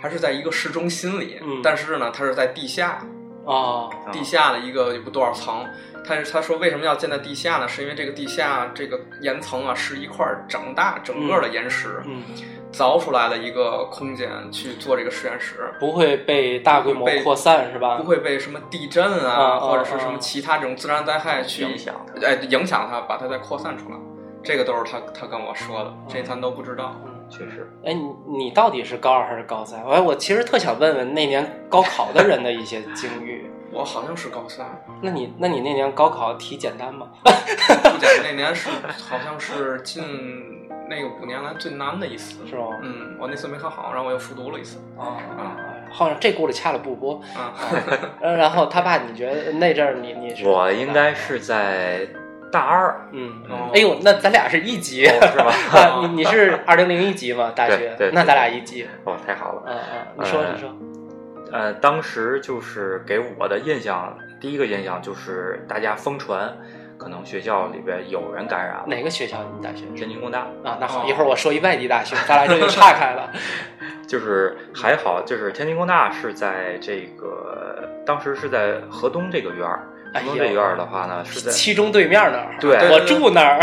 [0.00, 3.04] 还是在一个市中心里，但是呢，它是在地下
[3.48, 5.64] 啊，地下的一个也不多少层。
[6.06, 7.66] 他他说为什么要建在地下呢？
[7.66, 12.02] 是因为这个地下这个岩层啊是一块整大整个的岩石。
[12.06, 12.22] 嗯。”
[12.70, 17.96] 凿出来的一个空间去做这个实验室，不会被大规模扩散是吧？
[17.96, 23.96] 不会被什么地震啊，或者是什么其他这种自然灾害去影响，哎，影响它，把它再扩散出来。
[24.44, 26.94] 这个都是他他跟我说的，这咱都不知道。
[27.06, 27.70] 嗯，确实。
[27.84, 29.82] 哎，你你到底是高二还是高三？
[29.84, 33.50] 哎，我其实特想问问那年高考的人的一些境遇。
[33.70, 34.66] 我好像是高三。
[35.02, 37.08] 那你那你那年高考题简单吗？
[37.22, 40.02] 不简单，那年是好像是近。
[40.90, 42.64] 那个五年来最难的一次是吧？
[42.82, 44.78] 嗯，我那次没考好，然后我又复读了一次。
[44.96, 45.56] 啊啊！
[45.92, 47.20] 好像这故事掐了不播。
[47.36, 47.52] 啊。
[48.22, 50.34] 然后他爸，你觉得那阵儿你你？
[50.46, 52.08] 我应该是在
[52.50, 53.08] 大二。
[53.12, 53.42] 嗯。
[53.74, 55.52] 哎呦，那咱俩是一级是吧？
[55.72, 57.52] 啊，你你是二零零一级吗？
[57.54, 57.94] 大学？
[57.98, 58.10] 对。
[58.12, 58.86] 那咱俩一级。
[59.04, 59.62] 哦，太好了。
[59.66, 60.70] 嗯嗯，你说你说。
[61.50, 66.56] 呃，当时就是给我的印象，第一个印象就是大家疯传。
[66.98, 68.84] 可能学校里边有人感染了。
[68.88, 69.38] 哪个学校？
[69.56, 69.84] 你大学？
[69.94, 70.76] 天津工大啊。
[70.80, 73.30] 那好，一会儿我说一外地大学，咱俩这就岔开了。
[74.08, 79.86] 就是还好，就是天津工大是在这个当时是在河东这个院儿。
[80.34, 82.56] 这院儿的话呢，是在七中对面那儿。
[82.60, 83.60] 对，我住那儿。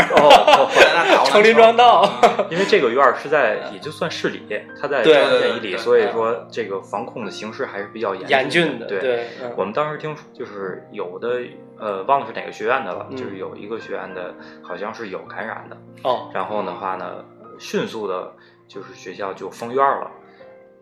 [1.26, 2.08] 城林庄道。
[2.50, 4.42] 因为这个院儿是在也就算市里，
[4.80, 8.86] 它在中央线以里，所以说这个防控的形势还是比较严峻的。
[8.86, 11.40] 对，我们当时听说就是有的。
[11.78, 16.30] 呃，忘了是哪个学院的了，就是有一个学院的，好像是有感染的哦。
[16.32, 17.22] 然后的话呢，
[17.58, 18.32] 迅速的，
[18.66, 20.10] 就是学校就封院了，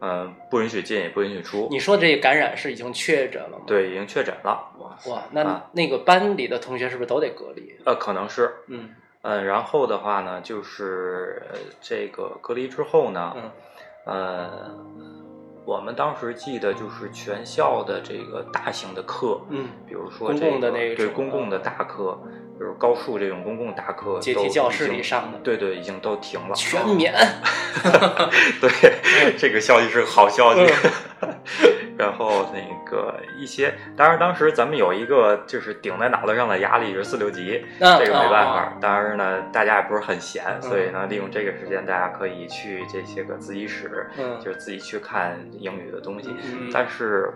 [0.04, 1.66] 嗯，不允许进，也不允许出。
[1.70, 3.64] 你说这个感染是已经确诊了吗？
[3.66, 4.68] 对，已经确诊了。
[5.06, 7.74] 哇，那那个班里的同学是不是都得隔离？
[7.86, 8.52] 呃，可能是。
[8.68, 8.90] 嗯
[9.22, 11.42] 嗯，然后的话呢，就是
[11.80, 13.50] 这个隔离之后呢，嗯，
[14.04, 14.74] 呃。
[15.66, 22.20] 我们当时记得就是全校的这个大型的课，嗯，比如说公这个共的那种对公共的大课，
[22.58, 27.12] 比如高数这种公共大课，阶梯都教室里上的对对，已经都停了，全免。
[28.60, 28.70] 对，
[29.36, 30.72] 这个消息是个好消息。
[31.20, 31.32] 嗯
[31.96, 38.76] 然后那个一些，当然当时咱们有一个就是顶在脑袋上的压力是四六级，嗯这个没办哦法。
[38.80, 46.34] 当然呢，大家也不是很闲，嗯所以呢，利用这个时间，大家可以去这些个自习室，嗯就是自己去看英语的东西。
[46.42, 47.32] 嗯但是，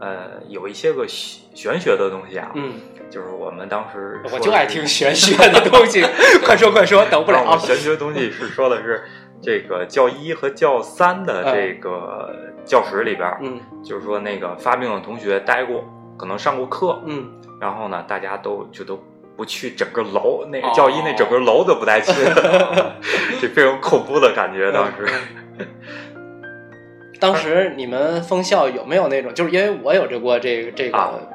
[0.00, 2.72] 呃，有一些个玄玄学的东西啊，嗯，
[3.10, 6.02] 就是我们当时我就爱听玄学的东西，
[6.42, 7.58] 快说快说，等不了。
[7.58, 9.04] 玄学东西是说的是
[9.42, 12.34] 这个教一和教三的嗯这个
[12.64, 15.84] 教室里边，嗯就是说那个发病的同学待过，
[16.16, 17.30] 可能上过课，嗯，
[17.60, 18.98] 然后呢，大家都就都
[19.36, 22.96] 不去整个楼，那个哦教一那整个楼都不带去的，
[23.40, 24.70] 这非常恐怖的感觉。
[24.72, 25.06] 当时，
[27.20, 29.32] 当时你们封校有没有那种？
[29.34, 31.28] 就是因为我有这过这个这啊个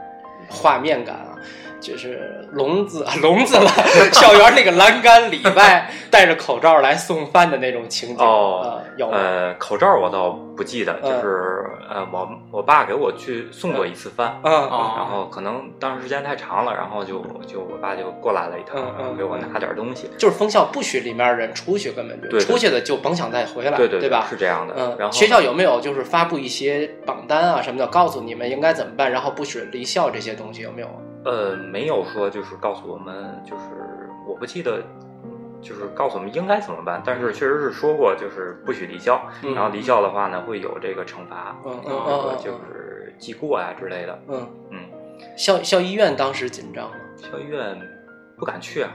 [0.50, 1.38] 画面感啊，
[1.80, 3.70] 就是笼子笼子了，
[4.12, 8.26] 校园那个栏杆里外戴着口罩来送饭的那种情景，
[8.98, 9.18] 有吗？
[9.18, 14.39] 呃，口罩我倒不记得，嗯就是呃，我我爸给我去送过一次饭。
[14.43, 20.10] 然后可能当时时间太长了，然后就就我爸就过来了一趟，嗯嗯然后给我拿点东西。
[20.18, 24.26] 就是封校不许里面人出去，根本就对对出去的就甭想再回来，对对吧？
[24.30, 24.74] 是这样的。
[24.78, 30.88] 嗯，然后学校有没有就是发布一些榜单啊什么的，告诉你们应该怎么办，然后不许离校这些东西有没有？
[31.26, 33.64] 呃，没有说就是告诉我们，就是
[34.28, 34.80] 我不记得，
[35.66, 41.57] 就是告诉我们应该怎么办，但是确实是说过，就是不许离校，嗯然后离校的话呢，会有这个惩罚，
[42.38, 44.20] 就是记过呀之类的。
[44.28, 44.78] 嗯，嗯，
[45.36, 46.95] 校校医院当时紧张吗？
[47.18, 47.76] 校医院
[48.38, 48.91] 不敢去啊，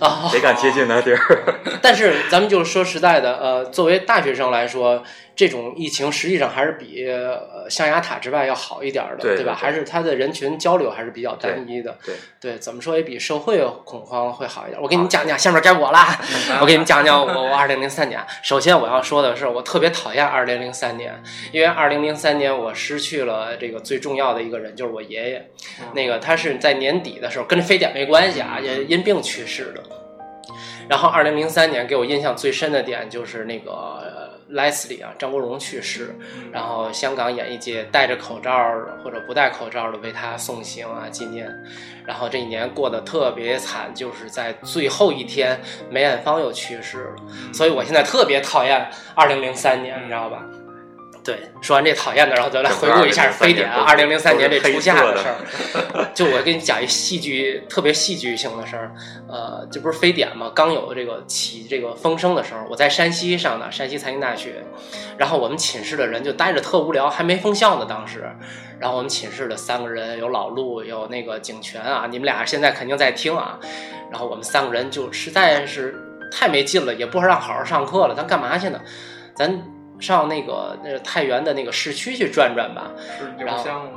[0.00, 1.18] 啊，谁敢接近那地儿？
[1.82, 5.02] 但是咱们就说实在的，呃，作为大学生来说，
[5.36, 9.22] 这种疫情实际上还是比呃象牙塔之外要好一点的，吧？
[9.22, 11.96] 对对对还是它的人群交流还是比较单一的。
[12.04, 14.80] 对对，怎么说也比社会恐慌会好一点。
[14.80, 16.18] 我给你们讲讲，下面该我啦。
[16.60, 18.20] 我给你们讲讲我我二零零三年。
[18.42, 21.20] 首先我要说的是，我特别讨厌二零零三年，
[21.52, 25.50] 因为二零零三年我失去了这个最重要的一个人，就是我爷爷。
[25.94, 29.82] 那个他是在年底的时候，跟非典没关系啊，也因病去世的。
[30.86, 33.70] 然后，二零零三年给我印象最深的点就是那个
[34.54, 36.14] 呃莱斯利啊，张国荣去世，
[36.52, 38.52] 然后香港演艺界戴着口罩
[39.02, 41.52] 或者不戴口罩的为他送行啊纪念。
[42.06, 47.16] 然后这一年过得特别惨，就是在最后一天梅艳芳又去世了，
[47.52, 50.44] 所以我现在特别讨厌二零零三年，你知道吧？
[51.24, 56.06] 对，说完这讨厌的，然后咱来回顾一下非典啊，二零零三年这初夏的事儿。
[56.12, 58.92] 就我给你讲一戏剧特别戏剧性的事儿，
[59.26, 60.52] 呃，这不是非典嘛？
[60.54, 64.62] 刚有这个起这个风声的时候，我在山西上的山西财经大学，
[65.16, 68.30] 然后我们寝室的人就待着特无聊，还没封校呢当时，
[68.78, 73.58] 然后我们寝室的三个人有老陆，有那个景泉啊，你们俩现在肯定在听啊，
[74.10, 75.98] 然后我们三个人就实在是
[76.30, 78.78] 太没劲了，也不让好好上课了，咱干嘛去呢？
[79.34, 79.50] 咱
[80.04, 83.90] 上那个那个太原的那个市区去转转吧，是柳巷吗？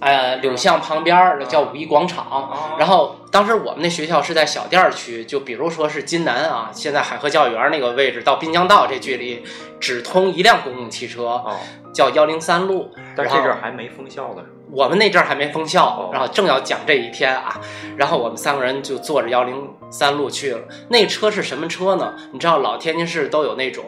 [0.00, 2.24] 呃，柳巷旁边儿叫五一广场。
[2.30, 9.42] 哦然后当时我们那学校是在小店儿区，就比如说是金南啊，现在海河教育园那个位置到滨江道这距离，
[9.80, 11.56] 只通一辆公共汽车，哦，
[11.92, 12.90] 叫幺零三路。
[13.16, 14.42] 但然后这阵儿还没封校呢。
[14.70, 17.60] 我们那阵儿还没封校哦，然后正要讲这一天啊，
[17.96, 20.60] 然后我们三个人就坐着幺零三路去了。
[20.88, 22.14] 那车是什么车呢？
[22.32, 23.84] 你知道老天津市都有那种。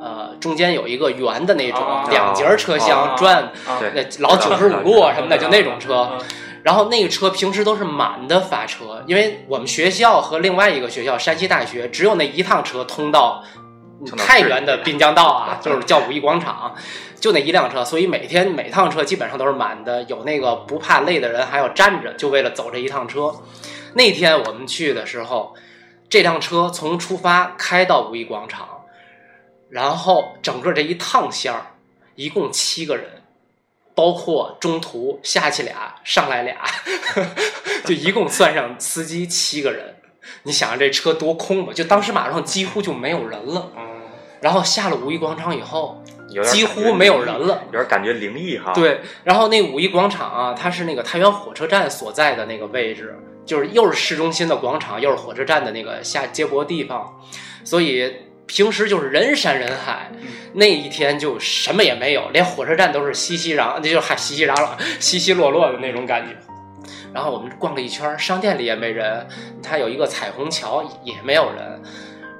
[0.00, 3.52] 呃，中间有一个圆的那种、哦两节儿车厢哦转，
[3.94, 5.96] 那老九十五路啊 什么的，就那种车。
[5.96, 6.18] 啊
[6.64, 13.44] 然后那个车平时都是满的发车，因为我们学校和另外一个学校山西大学只有那一趟车通到
[14.06, 16.74] 通到太原的滨江道啊，就是叫五一广场，
[17.20, 20.02] 就那一辆车，所以每天每趟车基本上都是满的。
[20.04, 23.30] 有那个不怕累的人还要站着，就为了走这一趟车。
[23.92, 25.54] 那天我们去的时候，
[26.08, 28.66] 这辆车从出发开到五一广场，
[29.74, 31.66] 然后整个这一趟线儿
[32.14, 33.04] 一共七个人。
[33.96, 36.56] 包括中途下去俩，上来俩，
[37.86, 39.94] 就一共算上司机七个人。
[40.42, 41.72] 你想想这车多空吧？
[41.72, 43.70] 就当时马路上几乎就没有人了。
[43.76, 43.82] 嗯
[44.40, 46.02] 然后下了五一广场以后，
[46.42, 47.62] 几乎没有人了。
[47.66, 53.16] 有点感觉灵异哈。，对，然后那五一广场啊，它是那个太原火车站所在的那个位置，
[53.46, 57.14] 就是又是市中心的广场，又是火车站的那个下接驳地方，
[57.64, 58.12] 所以
[58.46, 60.10] 平时就是人山人海。
[60.56, 64.68] 那一天就什么也没有，连火车站都是熙熙攘，那就是还熙熙攘攘、
[65.00, 66.36] 稀稀落落的那种感觉。
[67.12, 69.26] 然后我们逛了一圈，商店里也没人，
[69.62, 71.82] 它有一个彩虹桥也没有人。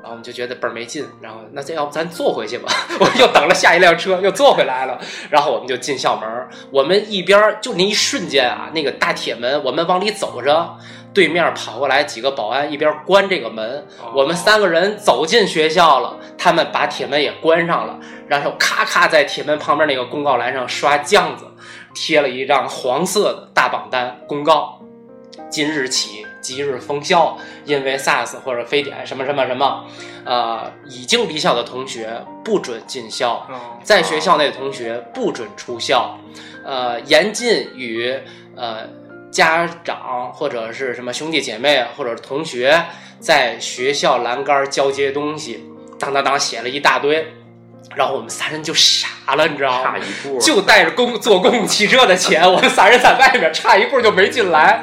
[0.00, 2.70] 然后我们就觉得倍儿没劲，然后那这要不咱坐回去吧？
[3.00, 5.00] 我又等了下一辆车，又坐回来了，
[5.30, 6.28] 然后我们就进校门。
[6.70, 10.76] 我们一边儿就那一瞬间啊，那个大铁门，我们往里走着，
[11.14, 13.86] 对面跑过来几个保安，一边关这个门。
[14.12, 21.46] 我们三个人走进学校了，他们把铁门也关上了，然后咔咔在铁门旁边那个公告栏上刷酱子，
[21.94, 24.80] 贴了一张黄色的大榜单公告，
[25.48, 29.84] 今日起即日封校，因为 SARS 或者非典什么什么什么，
[30.24, 36.18] 呃，已经离校的同学不准进校，哦在学校内的同学不准出校，
[36.64, 38.12] 呃，严禁与
[38.56, 38.80] 呃
[39.34, 42.80] 家长或者是什么兄弟姐妹或者是同学
[43.18, 45.64] 在学校栏杆交接东西，
[45.98, 47.26] 当当当写了一大堆，
[47.96, 49.98] 然后我们仨人就傻了，你知道吗差？
[49.98, 54.80] 一步，就带着公坐公共汽车的钱，我们仨人在外面差一步就没进来。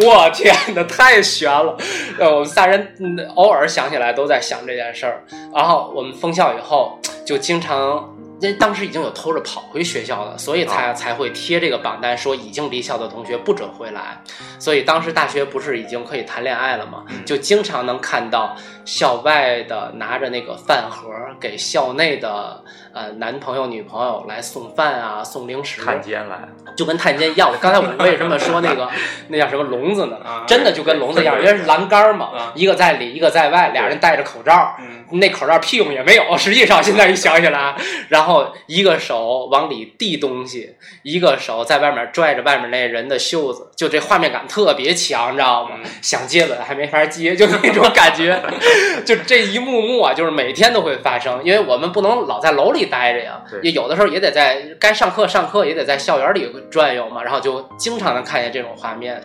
[0.00, 1.76] 我天哪，太悬了！
[2.16, 5.24] 呃，我们仨人嗯偶尔想起来都在想这件事儿。
[5.52, 14.20] 然后我们封校以后，就经常，那当时已经有偷着跑回学校的，所以才、啊才会贴这个榜单，说已经离校的同学不准回来。
[14.58, 17.04] 所以当时大学不是已经可以谈恋爱了吗？
[17.08, 21.08] 嗯就经常能看到校外的拿着那个饭盒
[21.40, 22.62] 给校内的
[22.92, 25.82] 呃男朋友、女朋友来送饭啊、送零食。
[25.82, 27.50] 探监来，就跟探监一样。
[27.50, 28.88] 我刚才我为什么说那个
[29.28, 30.44] 那叫什么笼子呢啊？
[30.46, 34.74] 真的就跟笼子一样，因为是栏杆嘛啊，一个在里，一个在外，俩人戴着口罩。
[34.80, 37.74] 嗯那口罩屁用也没有，实际上现在一想起来，
[38.08, 38.29] 然后
[38.66, 45.76] 一个手往里递东西，一个手在外面拽着外面那人的袖子，就这画面感特别强，你知道吗？
[45.82, 48.40] 嗯想接吻还没法接，就那种感觉，
[49.04, 59.22] 就这一幕幕啊，就是每天都会发生，因为我们不能老在楼里待着呀，也有的时候也得在该上课上课，也得在校园里转悠嘛，然后就经常能看见这种画面。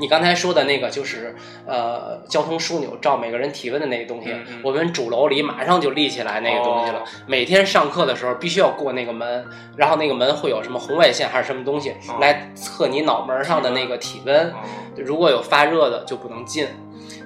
[0.00, 1.34] 你刚才说的那个就是
[1.66, 7.00] 呃交通枢纽照每个人体温的那个东西，我们主楼里马上就立起来那个东西了。
[7.00, 9.44] 哦每天上课的时候必须要过那个门，
[9.76, 14.50] 然后那个门会有什么红外线还是什么东西、哦来测你脑门上的那个体温。
[14.50, 14.54] 哦
[14.96, 16.66] 如果有发热的就不能进。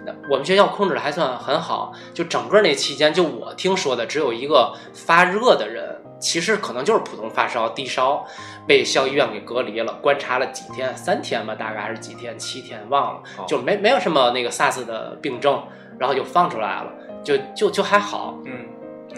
[0.04, 8.24] 那我们学校控制的还算很好，就整个那期间，就我听说的只有一个发热的人，其实可能就是普通发烧、低烧，
[8.66, 15.62] 被校医院给隔离了，观察了几天，三天吧，大概还是几天，七天忘了，哦就没没有什么那个 SARS 的病症，
[15.98, 16.92] 然后就放出来了，
[17.24, 18.38] 就就就还好。
[18.44, 18.66] 嗯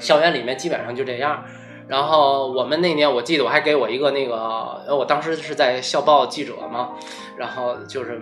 [0.00, 1.44] 校园里面基本上就这样。
[1.86, 6.90] 然后我们那年我记得我还给我一个那个，呃我当时是在校报记者嘛，
[7.36, 8.18] 然后就是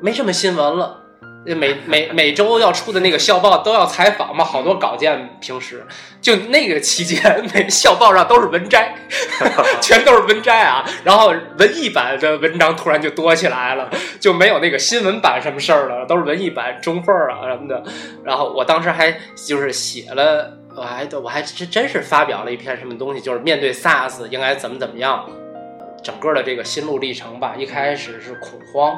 [0.00, 0.99] 没什么新闻了。
[1.44, 5.38] 每每每周要出的那个校报都要采访嘛，好多稿件。
[5.40, 5.86] 平时
[6.20, 8.94] 就那个期间，每校报上都是文摘，
[9.80, 10.84] 全都是文摘啊。
[11.02, 13.88] 然后文艺版的文章突然就多起来了，
[14.20, 17.82] 就没有那个新闻版什么事儿了，都是文艺版中分儿啊什么的。
[18.22, 25.26] 然后我当时还就是写了，我还我还真真是发表了一篇什么东西，就是面对 SARS 应该怎么怎么样，
[26.02, 27.54] 整个的这个心路历程吧。
[27.56, 28.94] 一开始是恐慌，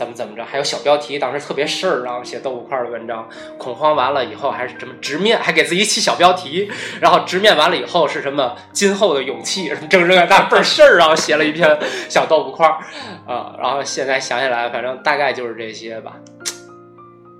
[0.00, 3.28] 怎么怎么着，还有小标题，当时特别事儿，然后写豆腐块儿的文章。
[3.58, 6.70] 恐慌完了以后还是什么直面，还给自己起小标题，
[7.02, 11.78] 然后直面完了以后是什么今后的勇气，什么正正啊大倍儿事儿，然后写了一篇
[12.08, 12.78] 小豆腐块儿
[13.26, 13.54] 啊。
[13.60, 16.14] 然后现在想起来，反正大概就是这些吧。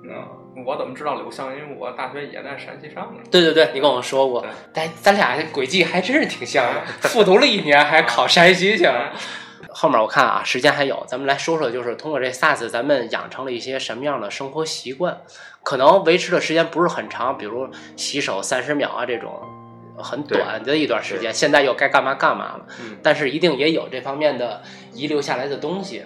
[0.03, 1.51] 嗯，我怎么知道柳巷？
[1.55, 3.23] 因为我大学也在山西上的。
[3.31, 9.11] 对对对，你跟我说过对，咱咱俩这轨迹还真是挺像的，复读了一年还考山西去了。
[9.81, 15.19] 后面我看啊，时间还有，咱们来说说，就是通过这 SARS，咱们养成了一些什么样的生活习惯？
[15.63, 19.41] 可能维持的时间不是很长，比如洗手三十秒啊这种
[19.97, 22.67] 很短的一段时间，现在又该干嘛干嘛了。
[22.79, 24.61] 嗯但是一定也有这方面的
[24.93, 26.03] 遗留下来的东西，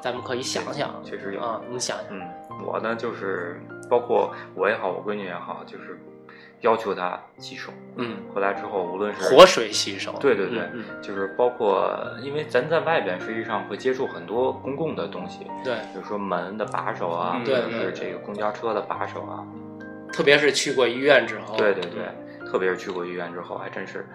[0.00, 1.40] 咱们可以想想确实有。
[1.40, 2.22] 啊，你想想，嗯，
[2.64, 3.60] 我呢就是
[3.90, 5.98] 包括我也好，我闺女也好，就是
[6.60, 7.72] 要求他洗手。
[7.96, 11.90] 嗯，回来之后，无论是活水洗手，对对对嗯嗯就是包括，
[12.22, 15.74] 因为咱在外边实际上会接触很多公共的东西，对。
[15.92, 19.44] 比如说门的把手啊，嗯或者是这个公交车的把手啊，
[20.12, 22.04] 特别是去过医院之后，对对对，
[22.50, 24.06] 特别是去过医院之后，还真是，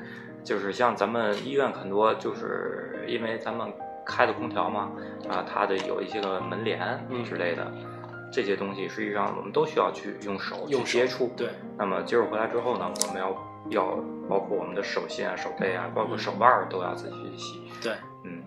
[0.43, 3.71] 就是像咱们医院很多，就是因为咱们
[4.05, 4.91] 开的空调嘛，
[5.29, 7.71] 啊，它的有一些个门帘嗯之类的。
[8.31, 11.31] 这些东西实际上我们都需要去用手去接触。
[11.35, 13.35] 对，那么接触回来之后呢，我们要
[13.69, 17.61] 要包括我们的手心啊、手背啊，包括手腕儿都要自己去洗。
[17.81, 18.40] 对，嗯，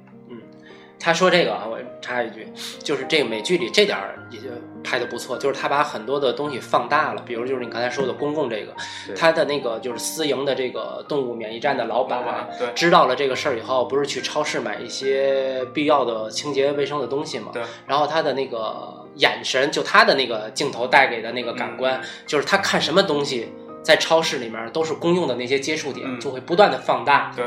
[0.98, 2.46] 他说这个啊，我插一句，
[2.82, 4.48] 就是这个美剧里这点儿也就
[4.82, 8.74] 拍的不错，就是他把很多的东西放大了，比如就是你刚才说的公共这个，
[9.16, 17.50] 他的那个就是私营的这个动物免疫站的老板，老板对知道了这个事儿以后，不是去超市买一些必要的清洁卫生的东西嘛？
[17.52, 27.44] 对，然后他的那个眼神，就他的那个镜头带给的那个感官，嗯就是他看什么东西，在超市里面都是公用的那些接触点，嗯就会不断的放大，对，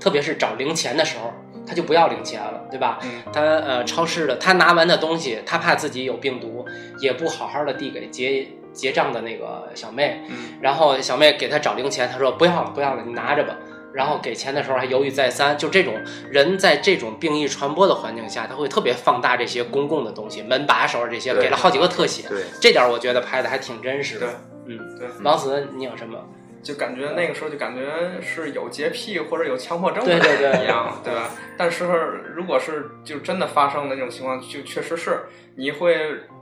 [0.00, 1.32] 特别是找零钱的时候，
[1.66, 2.98] 他就不要零钱了，对吧？
[3.02, 6.64] 嗯他呃，超市的他拿完的东西，他怕自己有病毒，
[7.00, 13.56] 也不好好的递给结结账的那个小妹，嗯然后小妹给他找零钱，他说不要了，不要了，你拿着吧。
[13.92, 15.94] 然后给钱的时候还犹豫再三，就这种
[16.30, 24.34] 人在这种病疫传播的环境下，他会特别放大这些公共的东西，门把手这些，给了好几个特写，对，这点我觉得拍的还挺真实对的。
[24.66, 26.18] 嗯，对，王子，你有什么？
[26.66, 31.30] 就感觉那个时候就感觉是有洁癖或者有强迫症的对对对人一样，对吧？
[31.56, 31.84] 但是
[32.34, 35.94] 如果是就真的发生的那种情况，就确实是你会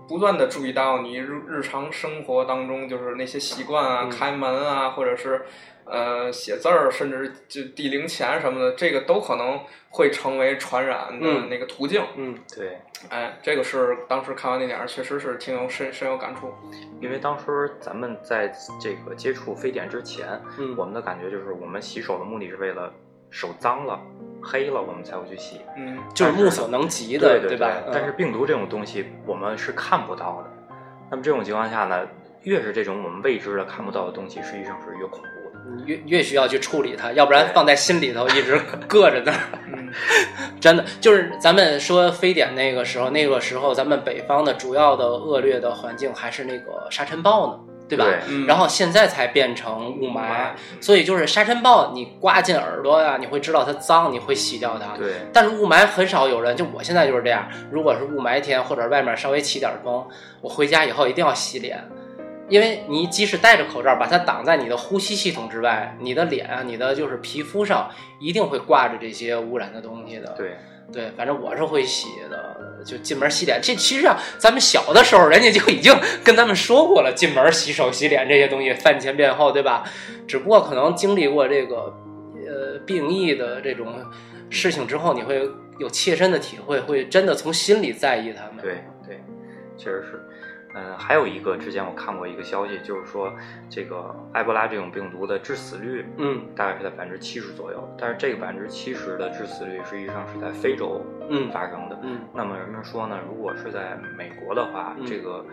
[0.09, 5.43] 不断的注意到你日日常生活当中就是那些习惯啊，嗯开门啊，或者是
[5.87, 9.61] 呃写字儿，甚至就递零钱什么的，这个都可能
[9.91, 12.03] 会成为传染的嗯那个途径。
[12.16, 12.78] 嗯对，
[13.11, 16.53] 哎，这个是当时看完那点儿，确实是挺有深深有感触。
[17.01, 22.93] 因为当时咱们在这个接触非典之前，嗯我们的感觉就是我们洗手的目的是为了
[23.30, 24.01] 手脏了、
[24.43, 25.61] 黑了，我们才会去洗。
[25.76, 27.82] 嗯，就是目所能及的，对对吧？
[27.87, 30.51] 嗯但是病毒这种东西我们是看不到的。
[31.11, 32.09] 那么这种情况下呢，
[32.43, 35.20] 越是这种我们未知的看不到的东西，实际上是越恐。
[35.76, 39.38] 你越越需要去处理它，要不然放在心里头一直搁着那儿。
[39.66, 39.88] 嗯
[40.60, 48.04] 真的就是咱们说非典那个时候，那个时候咱们北方的主要的恶劣的环境还是那个沙尘暴呢，对吧？
[48.04, 50.50] 对嗯然后现在才变成雾霾雾霾，
[50.80, 54.96] 所以就是沙尘暴，你刮进耳朵呀、你会知道它脏，你会洗掉它。
[54.96, 57.48] 对但是雾霾很少有人，就我现在就是这样。
[57.70, 60.04] 如果是雾霾天或者外面稍微起点风，
[60.40, 61.78] 我回家以后一定要洗脸，
[62.49, 67.90] 因为你即使戴着口罩，把它挡在你的呼吸系统之外，你的脸啊，你的就是皮肤上
[68.20, 70.34] 一定会挂着这些污染的东西的。
[70.36, 70.57] 对
[70.92, 73.59] 对，反正我是会洗的，就进门洗脸。
[73.62, 79.82] 这其实啊，咱们小的时候，人家就已经跟咱们说过了，进门洗手、洗脸这些东西，饭前便后，对吧？
[80.28, 81.95] 只不过可能经历过这个
[82.47, 83.95] 呃病疫的这种
[84.51, 88.62] 事情之后，你会有切身的体会，会真的从心里在意他们。
[88.62, 89.18] 对对，
[89.78, 90.20] 确实是。
[90.75, 93.33] 嗯，还有一个之前我看过一个消息，就是说
[93.70, 97.89] 这个埃博拉这种病毒的致死率，嗯大概是在百分之七十左右。
[97.99, 101.01] 但是这个百分之七十的致死率实际上是在非洲
[101.31, 101.99] 嗯发生的。
[102.03, 105.45] 嗯那么人们说呢，如果是在美国的话，嗯这个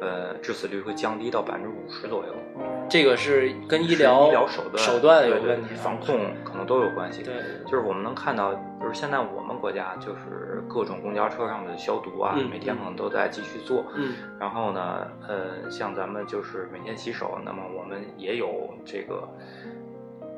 [0.00, 2.34] 呃致死率会降低到百分之五十左右。
[2.88, 7.22] 这个是跟医疗医疗手段手段有问题啊，防控可能都有关系。
[7.22, 7.34] 对，
[7.64, 13.84] 就是我们能看到，就是现在我们国家就是各种公交车上的消毒啊，嗯每天可能都在继续做。
[13.94, 19.28] 嗯然后呢，呃，像咱们就是每天洗手，那么我们也有这个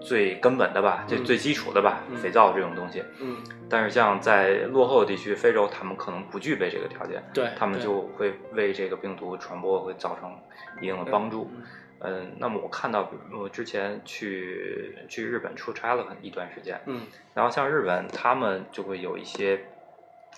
[0.00, 1.24] 最根本的吧，最嗯。
[1.24, 2.16] 最基础的吧，嗯。
[2.16, 3.02] 肥皂这种东西。
[3.20, 3.36] 嗯，
[3.68, 10.34] 但是像在落后的地区，非洲，他们可能不具备这个条件，对，他们就会为这个病毒传播会造成
[10.80, 11.50] 一定的帮助。
[11.54, 11.62] 嗯。
[12.02, 17.02] 嗯，那么我看到，比如我之前去去日本出差了很一段时间，嗯。
[17.34, 19.60] 然后像日本，他们就会有一些，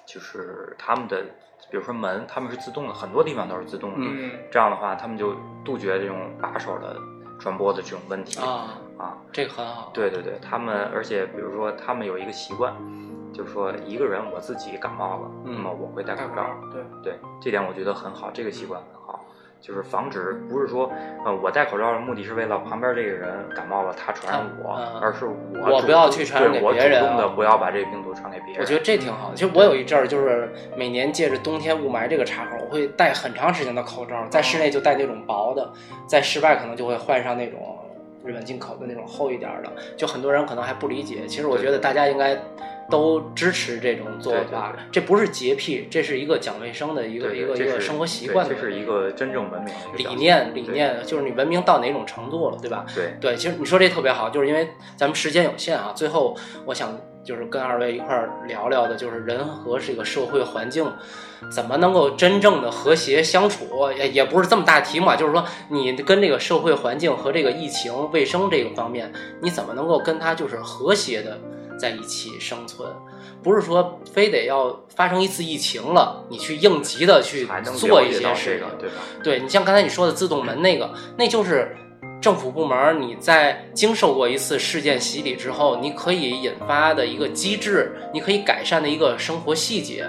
[0.04, 1.22] 就是他们的，
[1.70, 3.96] 比如说门，他们是自动的，很多地方都是自动的。
[4.00, 4.32] 嗯。
[4.50, 6.96] 这样的话，他们就杜绝这种把手的
[7.42, 9.18] 传播的这种问题啊，啊。
[9.32, 9.90] 这个很好。
[9.92, 12.72] 对对对，他们而且比如说他们有一个习惯，
[13.32, 19.21] 就是说一个人我自己感冒了，嗯那么我会戴口罩戴口罩。，对，对，这点我觉得很好，这个习惯很好，
[19.62, 20.90] 就是防止不是说，
[21.24, 28.60] 呃，我戴口罩的目的是为了旁边这个人感冒了他传染我，嗯而是我不要去传染给别人主动的啊不要把这个病毒传给别人。
[28.60, 29.36] 我觉得这挺好的。
[29.36, 35.72] 其实我有一阵儿就是每年借着冬天雾霾这个茬口，我会戴很长时间的口罩，在室内就戴那种薄的，
[36.08, 37.78] 在室外可能就会换上那种
[38.24, 39.72] 日本进口的那种厚一点的。
[39.96, 42.38] 就很多人可能还不理解，其实我觉得大家应该
[42.90, 44.74] 都支持这种做法。
[44.90, 52.84] 这不是洁癖，这是一个讲卫生的一个一个一个生活习惯的这是一个真正文明理念理念，就是你文明到哪种程度了，对吧？
[52.94, 55.92] 对对，其实你说这特别好，就是因为咱们时间有限啊。
[55.94, 60.90] 最后，我想就是跟二位一块儿聊聊的，就是人和这个社会环境
[61.50, 71.38] 怎么能够真正的和谐相处，也也不是这么大题目啊，就是说你跟这个社会环境和这个疫情卫生这个方面，你怎么能够跟它就是和谐的
[71.78, 72.88] 在一起生存？
[73.42, 77.44] 不是说非得要发生一次疫情了，你去应急的去
[77.76, 78.76] 做一些事情这个，。
[78.78, 78.94] 对吧？
[79.24, 81.76] 对你像刚才你说的自动门那个，那就是
[82.22, 90.06] 政府部门你在经受过一次事件洗礼之后，你可以引发的一个机制，你可以改善的一个生活细节。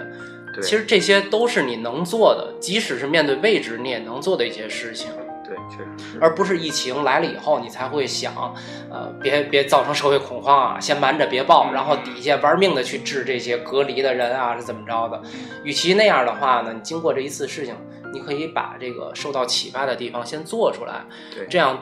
[0.54, 5.10] 对，其实这些都是你能做的，即使是面对未知，你也能做的一些事情。
[5.44, 6.20] 对，确实是。
[6.22, 8.54] 而不是疫情来了以后，你才会想，
[8.92, 15.20] 呃，别别造成社会恐慌啊，先瞒着别报，然后底下玩命的去治这些隔离的人啊，是怎么着的？
[15.64, 17.76] 与其那样的话呢，你经过这一次事情，
[18.14, 21.02] 你可以把这个受到启发的地方先做出来，
[21.36, 21.78] 对，这样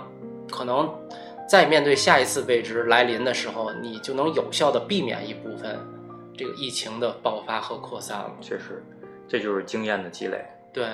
[0.51, 0.93] 可能
[1.49, 5.79] 在面对下一次未知来临的时候，你就能有效的避免一部分
[6.37, 8.31] 这个疫情的爆发和扩散了。
[8.41, 8.83] 确实，
[9.27, 10.45] 这就是经验的积累。
[10.71, 10.85] 对。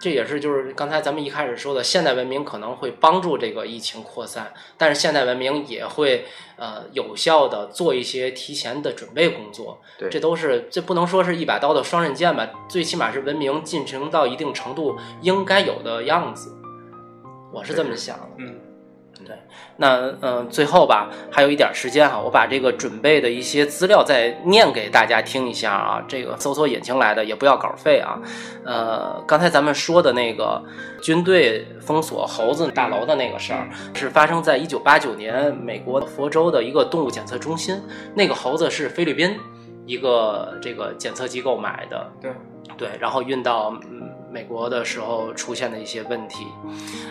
[0.00, 6.26] 这也是就是刚才咱们一开始说的，现代文明可能会帮助这个疫情扩散，但是现代文明也会
[6.56, 9.80] 呃有效的做一些提前的准备工作。
[9.96, 16.52] 对，这都是这不能说是一把刀的双刃剑吧，最起码是文明进程到一定程度应该有的样子。
[17.52, 18.28] 我是这么想的。
[18.38, 18.60] 嗯。
[19.24, 19.34] 对，
[19.78, 26.04] 那嗯，最后吧，还有一点时间哈，我把这个准备的一些资料再念给大家听一下啊。
[26.06, 28.20] 这个搜索引擎来的，也不要稿费啊。
[28.64, 30.62] 呃，刚才咱们说的那个
[31.02, 37.82] 军队封锁猴子大楼的那个事儿，是发生在一九八九年美国佛州的一个动物检测中心。
[38.14, 39.38] 那个猴子是菲律宾
[39.86, 42.30] 一个这个检测机构买的，对
[42.76, 43.74] 对，然后运到。
[44.34, 46.44] 美国的时候出现的一些问题，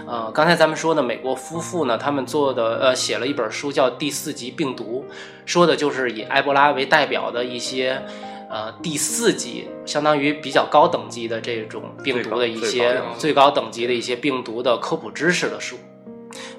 [0.05, 5.05] 呃，刚才咱们说的美国夫妇呢，他们做的呃写了一本书叫《第四级病毒》，
[5.45, 8.03] 说的就是以埃博拉为代表的一些
[8.49, 15.78] 呃第四级，相当于比较高等级的这种病毒的一些最高等级的一些病毒的科普知识的书。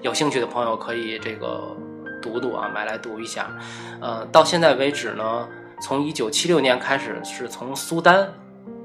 [0.01, 1.77] 有兴趣的朋友可以这个
[2.23, 3.55] 读读啊，买来读一下。
[4.01, 5.47] 呃，到现在为止呢，
[5.83, 8.33] 从一九七六年开始，是从苏丹。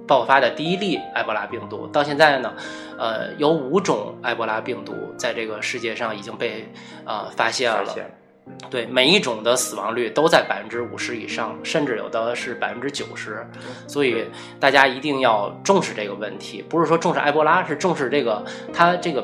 [0.09, 2.51] 爆发的第一例埃博拉病毒，到现在呢，
[2.97, 6.67] 呃，有五种埃博拉病毒在这个世界上已经被
[7.05, 7.95] 呃发现了。
[8.71, 13.47] 对，每一种的死亡率都在百分之五十以上，甚至有的是百分之九十。
[13.85, 14.25] 所以
[14.59, 18.43] 大家一定要重视这个问题，不是说重视埃博拉，是重视这个
[18.73, 19.23] 它这个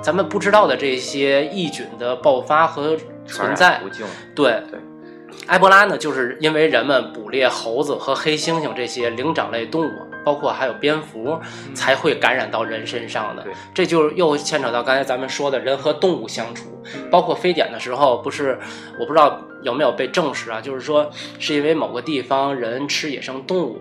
[0.00, 2.96] 咱们不知道的这些异菌的爆发和
[3.26, 3.80] 存在。
[4.36, 4.78] 对对。
[5.48, 9.92] 埃博拉呢，就是因为人们捕猎猴子和黑猩猩这些灵长类动物，
[10.24, 11.40] 包括还有蝙蝠，
[11.74, 13.44] 才会感染到人身上的。
[13.74, 16.68] 这就又牵扯到刚才咱们说的人和动物相处，
[17.10, 18.58] 包括非典的时候，不是
[18.98, 20.60] 我不知道有没有被证实啊？
[20.60, 23.78] 就是说是因为某个地方人吃野生动物，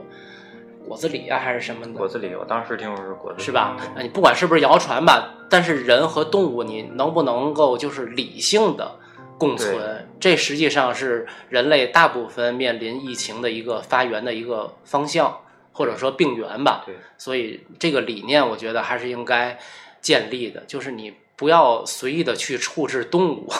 [0.88, 1.92] 果子狸啊还是什么的？
[1.94, 3.78] 果子狸，我当时听说是果子狸，是吧？
[4.02, 9.00] 你不管是不是谣传吧，但是人和动物，你能不能够就是理性的？
[9.38, 15.36] 共存，这实际上是人类大部分面临疫情的一个发源的一个方向，
[15.72, 16.84] 或者说病源吧。
[16.86, 19.58] 对，所以这个理念，我觉得还是应该
[20.02, 23.52] 建立的，就是你不要随意的去处置动物，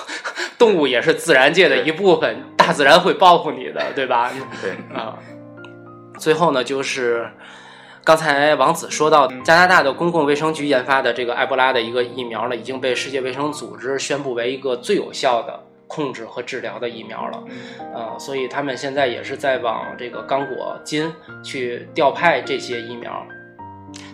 [0.58, 4.32] 动物也是自然界的一部分，大自然会报复你的，对吧？
[4.62, 5.18] 对啊。
[6.20, 7.28] 最后呢，就是
[8.04, 15.60] 刚才王子说到，加拿大的公共卫生局研发的这个埃博拉的一个疫苗呢，已经被世界卫生组织宣布为一个最有效的。
[15.92, 17.44] 控制和治疗的疫苗了，
[17.94, 21.12] 呃，所以他们现在也是在往这个刚果金
[21.44, 23.28] 去调派这些疫苗，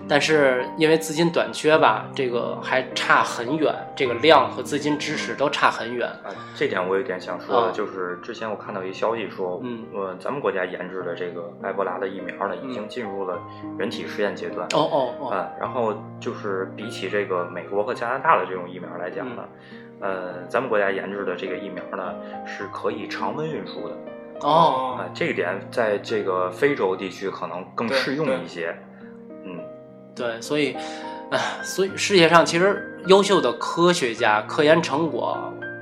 [0.10, 6.08] 但是因为资金短缺吧，这个还差很远，这个量和资金支持都差很远。
[6.08, 13.40] 啊，这点我有点想说的，就是之前我看到一消息说，嗯，呃，咱们国家研制的这个埃博拉的疫苗呢，已经进入了
[13.78, 14.66] 人体实验阶段。
[14.74, 15.30] 哦哦哦。
[15.30, 19.44] 啊，然后就是比起这个美国和加拿大的这种疫苗来讲呢。
[20.00, 22.14] 呃，咱们国家研制的这个疫苗呢，
[22.46, 23.96] 是可以常温运输的。
[24.42, 28.76] 哦，啊，这一点在这个非洲地区可能更适用一些。
[29.44, 29.60] 嗯，
[30.16, 30.74] 对，所以，
[31.32, 35.36] 啊，所以世界上其实优秀的科学家、科研成果，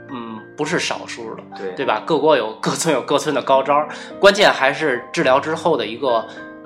[0.10, 2.02] 嗯，不是少数的，对对吧？
[2.06, 3.86] 各国有各村有各村的高招，
[4.20, 6.26] 关键还是治疗之后的一个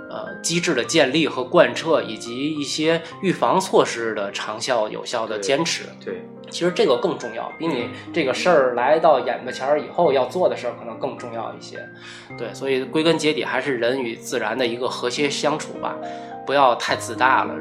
[0.09, 5.83] 呃机制的建立和贯彻，以及一些预防措施的长效有效的坚持。
[6.03, 6.25] 对。
[6.51, 11.77] 其实这个更重要，比你这个事儿来到眼巴前儿以后要做的事儿可能更重要一些。
[12.35, 15.95] 对，所以归根结底还是人与自然的一个和谐相处吧，
[16.47, 17.53] 不要太自大了，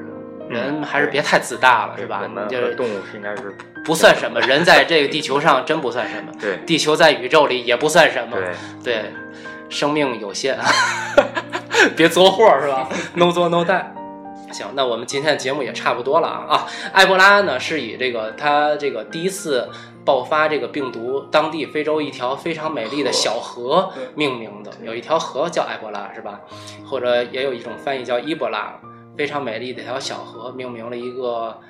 [0.49, 2.23] 人还是别太自大了，是吧？
[2.49, 6.33] 就动物是应该是 不算什么，人在这个地球上真不算什么。
[6.41, 8.39] 对，地球在宇宙里也不算什么。
[8.39, 9.13] 对，对，
[9.69, 10.59] 生命有限，
[11.97, 13.85] 别作祸是吧？No 作 No die。
[14.51, 16.67] 行，那我们今天的节目也差不多了啊啊！
[16.95, 19.69] 埃博拉呢是以这个它这个第一次
[20.07, 26.41] 爆发这个病毒，当地非洲一条非常美丽的小河命名的，有一条河叫埃博拉是吧？
[26.87, 28.81] 或者也有一种翻译叫伊博拉，
[29.19, 31.61] 非常美丽的一条小河，命名了一个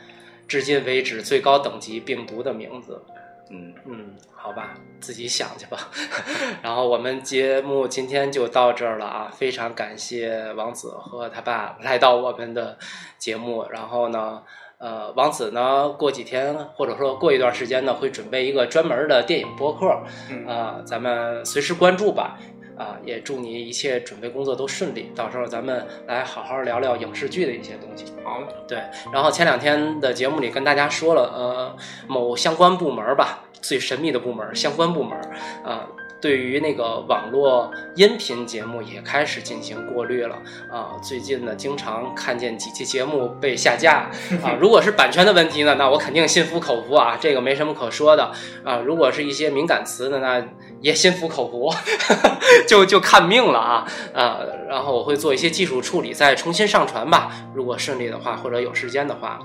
[0.47, 3.03] 至今为止最高等级病毒的名字。
[3.51, 4.15] 嗯，嗯，
[4.49, 5.91] 好吧，自己想去吧。
[6.65, 12.79] 然后我们节目今天就到这儿了啊，非常感谢王子和他爸来到我们的
[13.19, 13.67] 节目。
[13.69, 14.43] 然后呢，
[14.79, 22.39] 呃，王子呢，过几天或者说过一段时间呢，会准备一个专门的电影播客，嗯啊、咱们随时关注吧。
[22.79, 28.05] 啊，也祝你一切准备工作都顺利，到时候咱们来好好聊聊影视剧的一些东西。
[28.23, 28.79] 好嘞，对，
[29.13, 31.77] 然后前两天的节目里跟大家说了，呃，
[32.07, 35.31] 某相关部门吧，最神秘的部门儿，相关部门儿
[35.65, 35.87] 啊、
[36.21, 40.37] 对于那个网络音频节目也开始进行过滤了
[40.71, 44.11] 啊、最近呢，经常看见几期节目被下架
[44.43, 48.33] 啊、如果是版权的问题呢，那我肯定心服口服啊，这个没什么可说的
[48.65, 50.45] 啊、如果是一些敏感词呢，那
[50.81, 51.73] 也心服口服，
[52.69, 54.39] 就就看命了啊啊、
[54.69, 57.33] 然后我会做一些技术处理，再重新上传吧。
[57.55, 59.41] 如果顺利的话，或者有时间的话，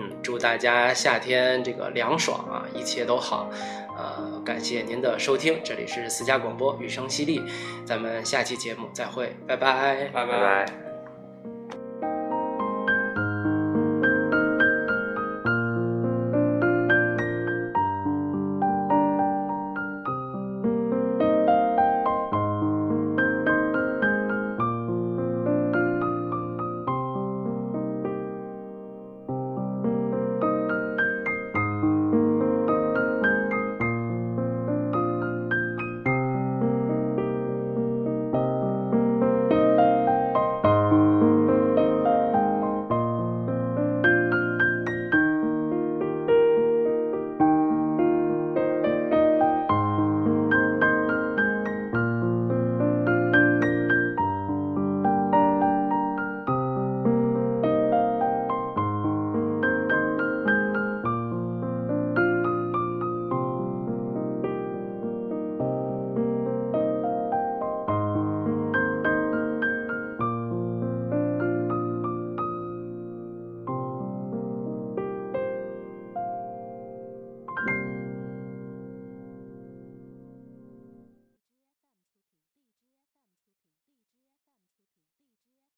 [0.00, 3.50] 嗯，祝大家夏天这个凉爽啊，一切都好。
[3.98, 7.42] 呃，感谢您的收听，这里是私家广播，雨声犀利，
[7.84, 10.08] 咱们下期节目再会，拜拜。
[10.12, 10.89] 拜拜拜。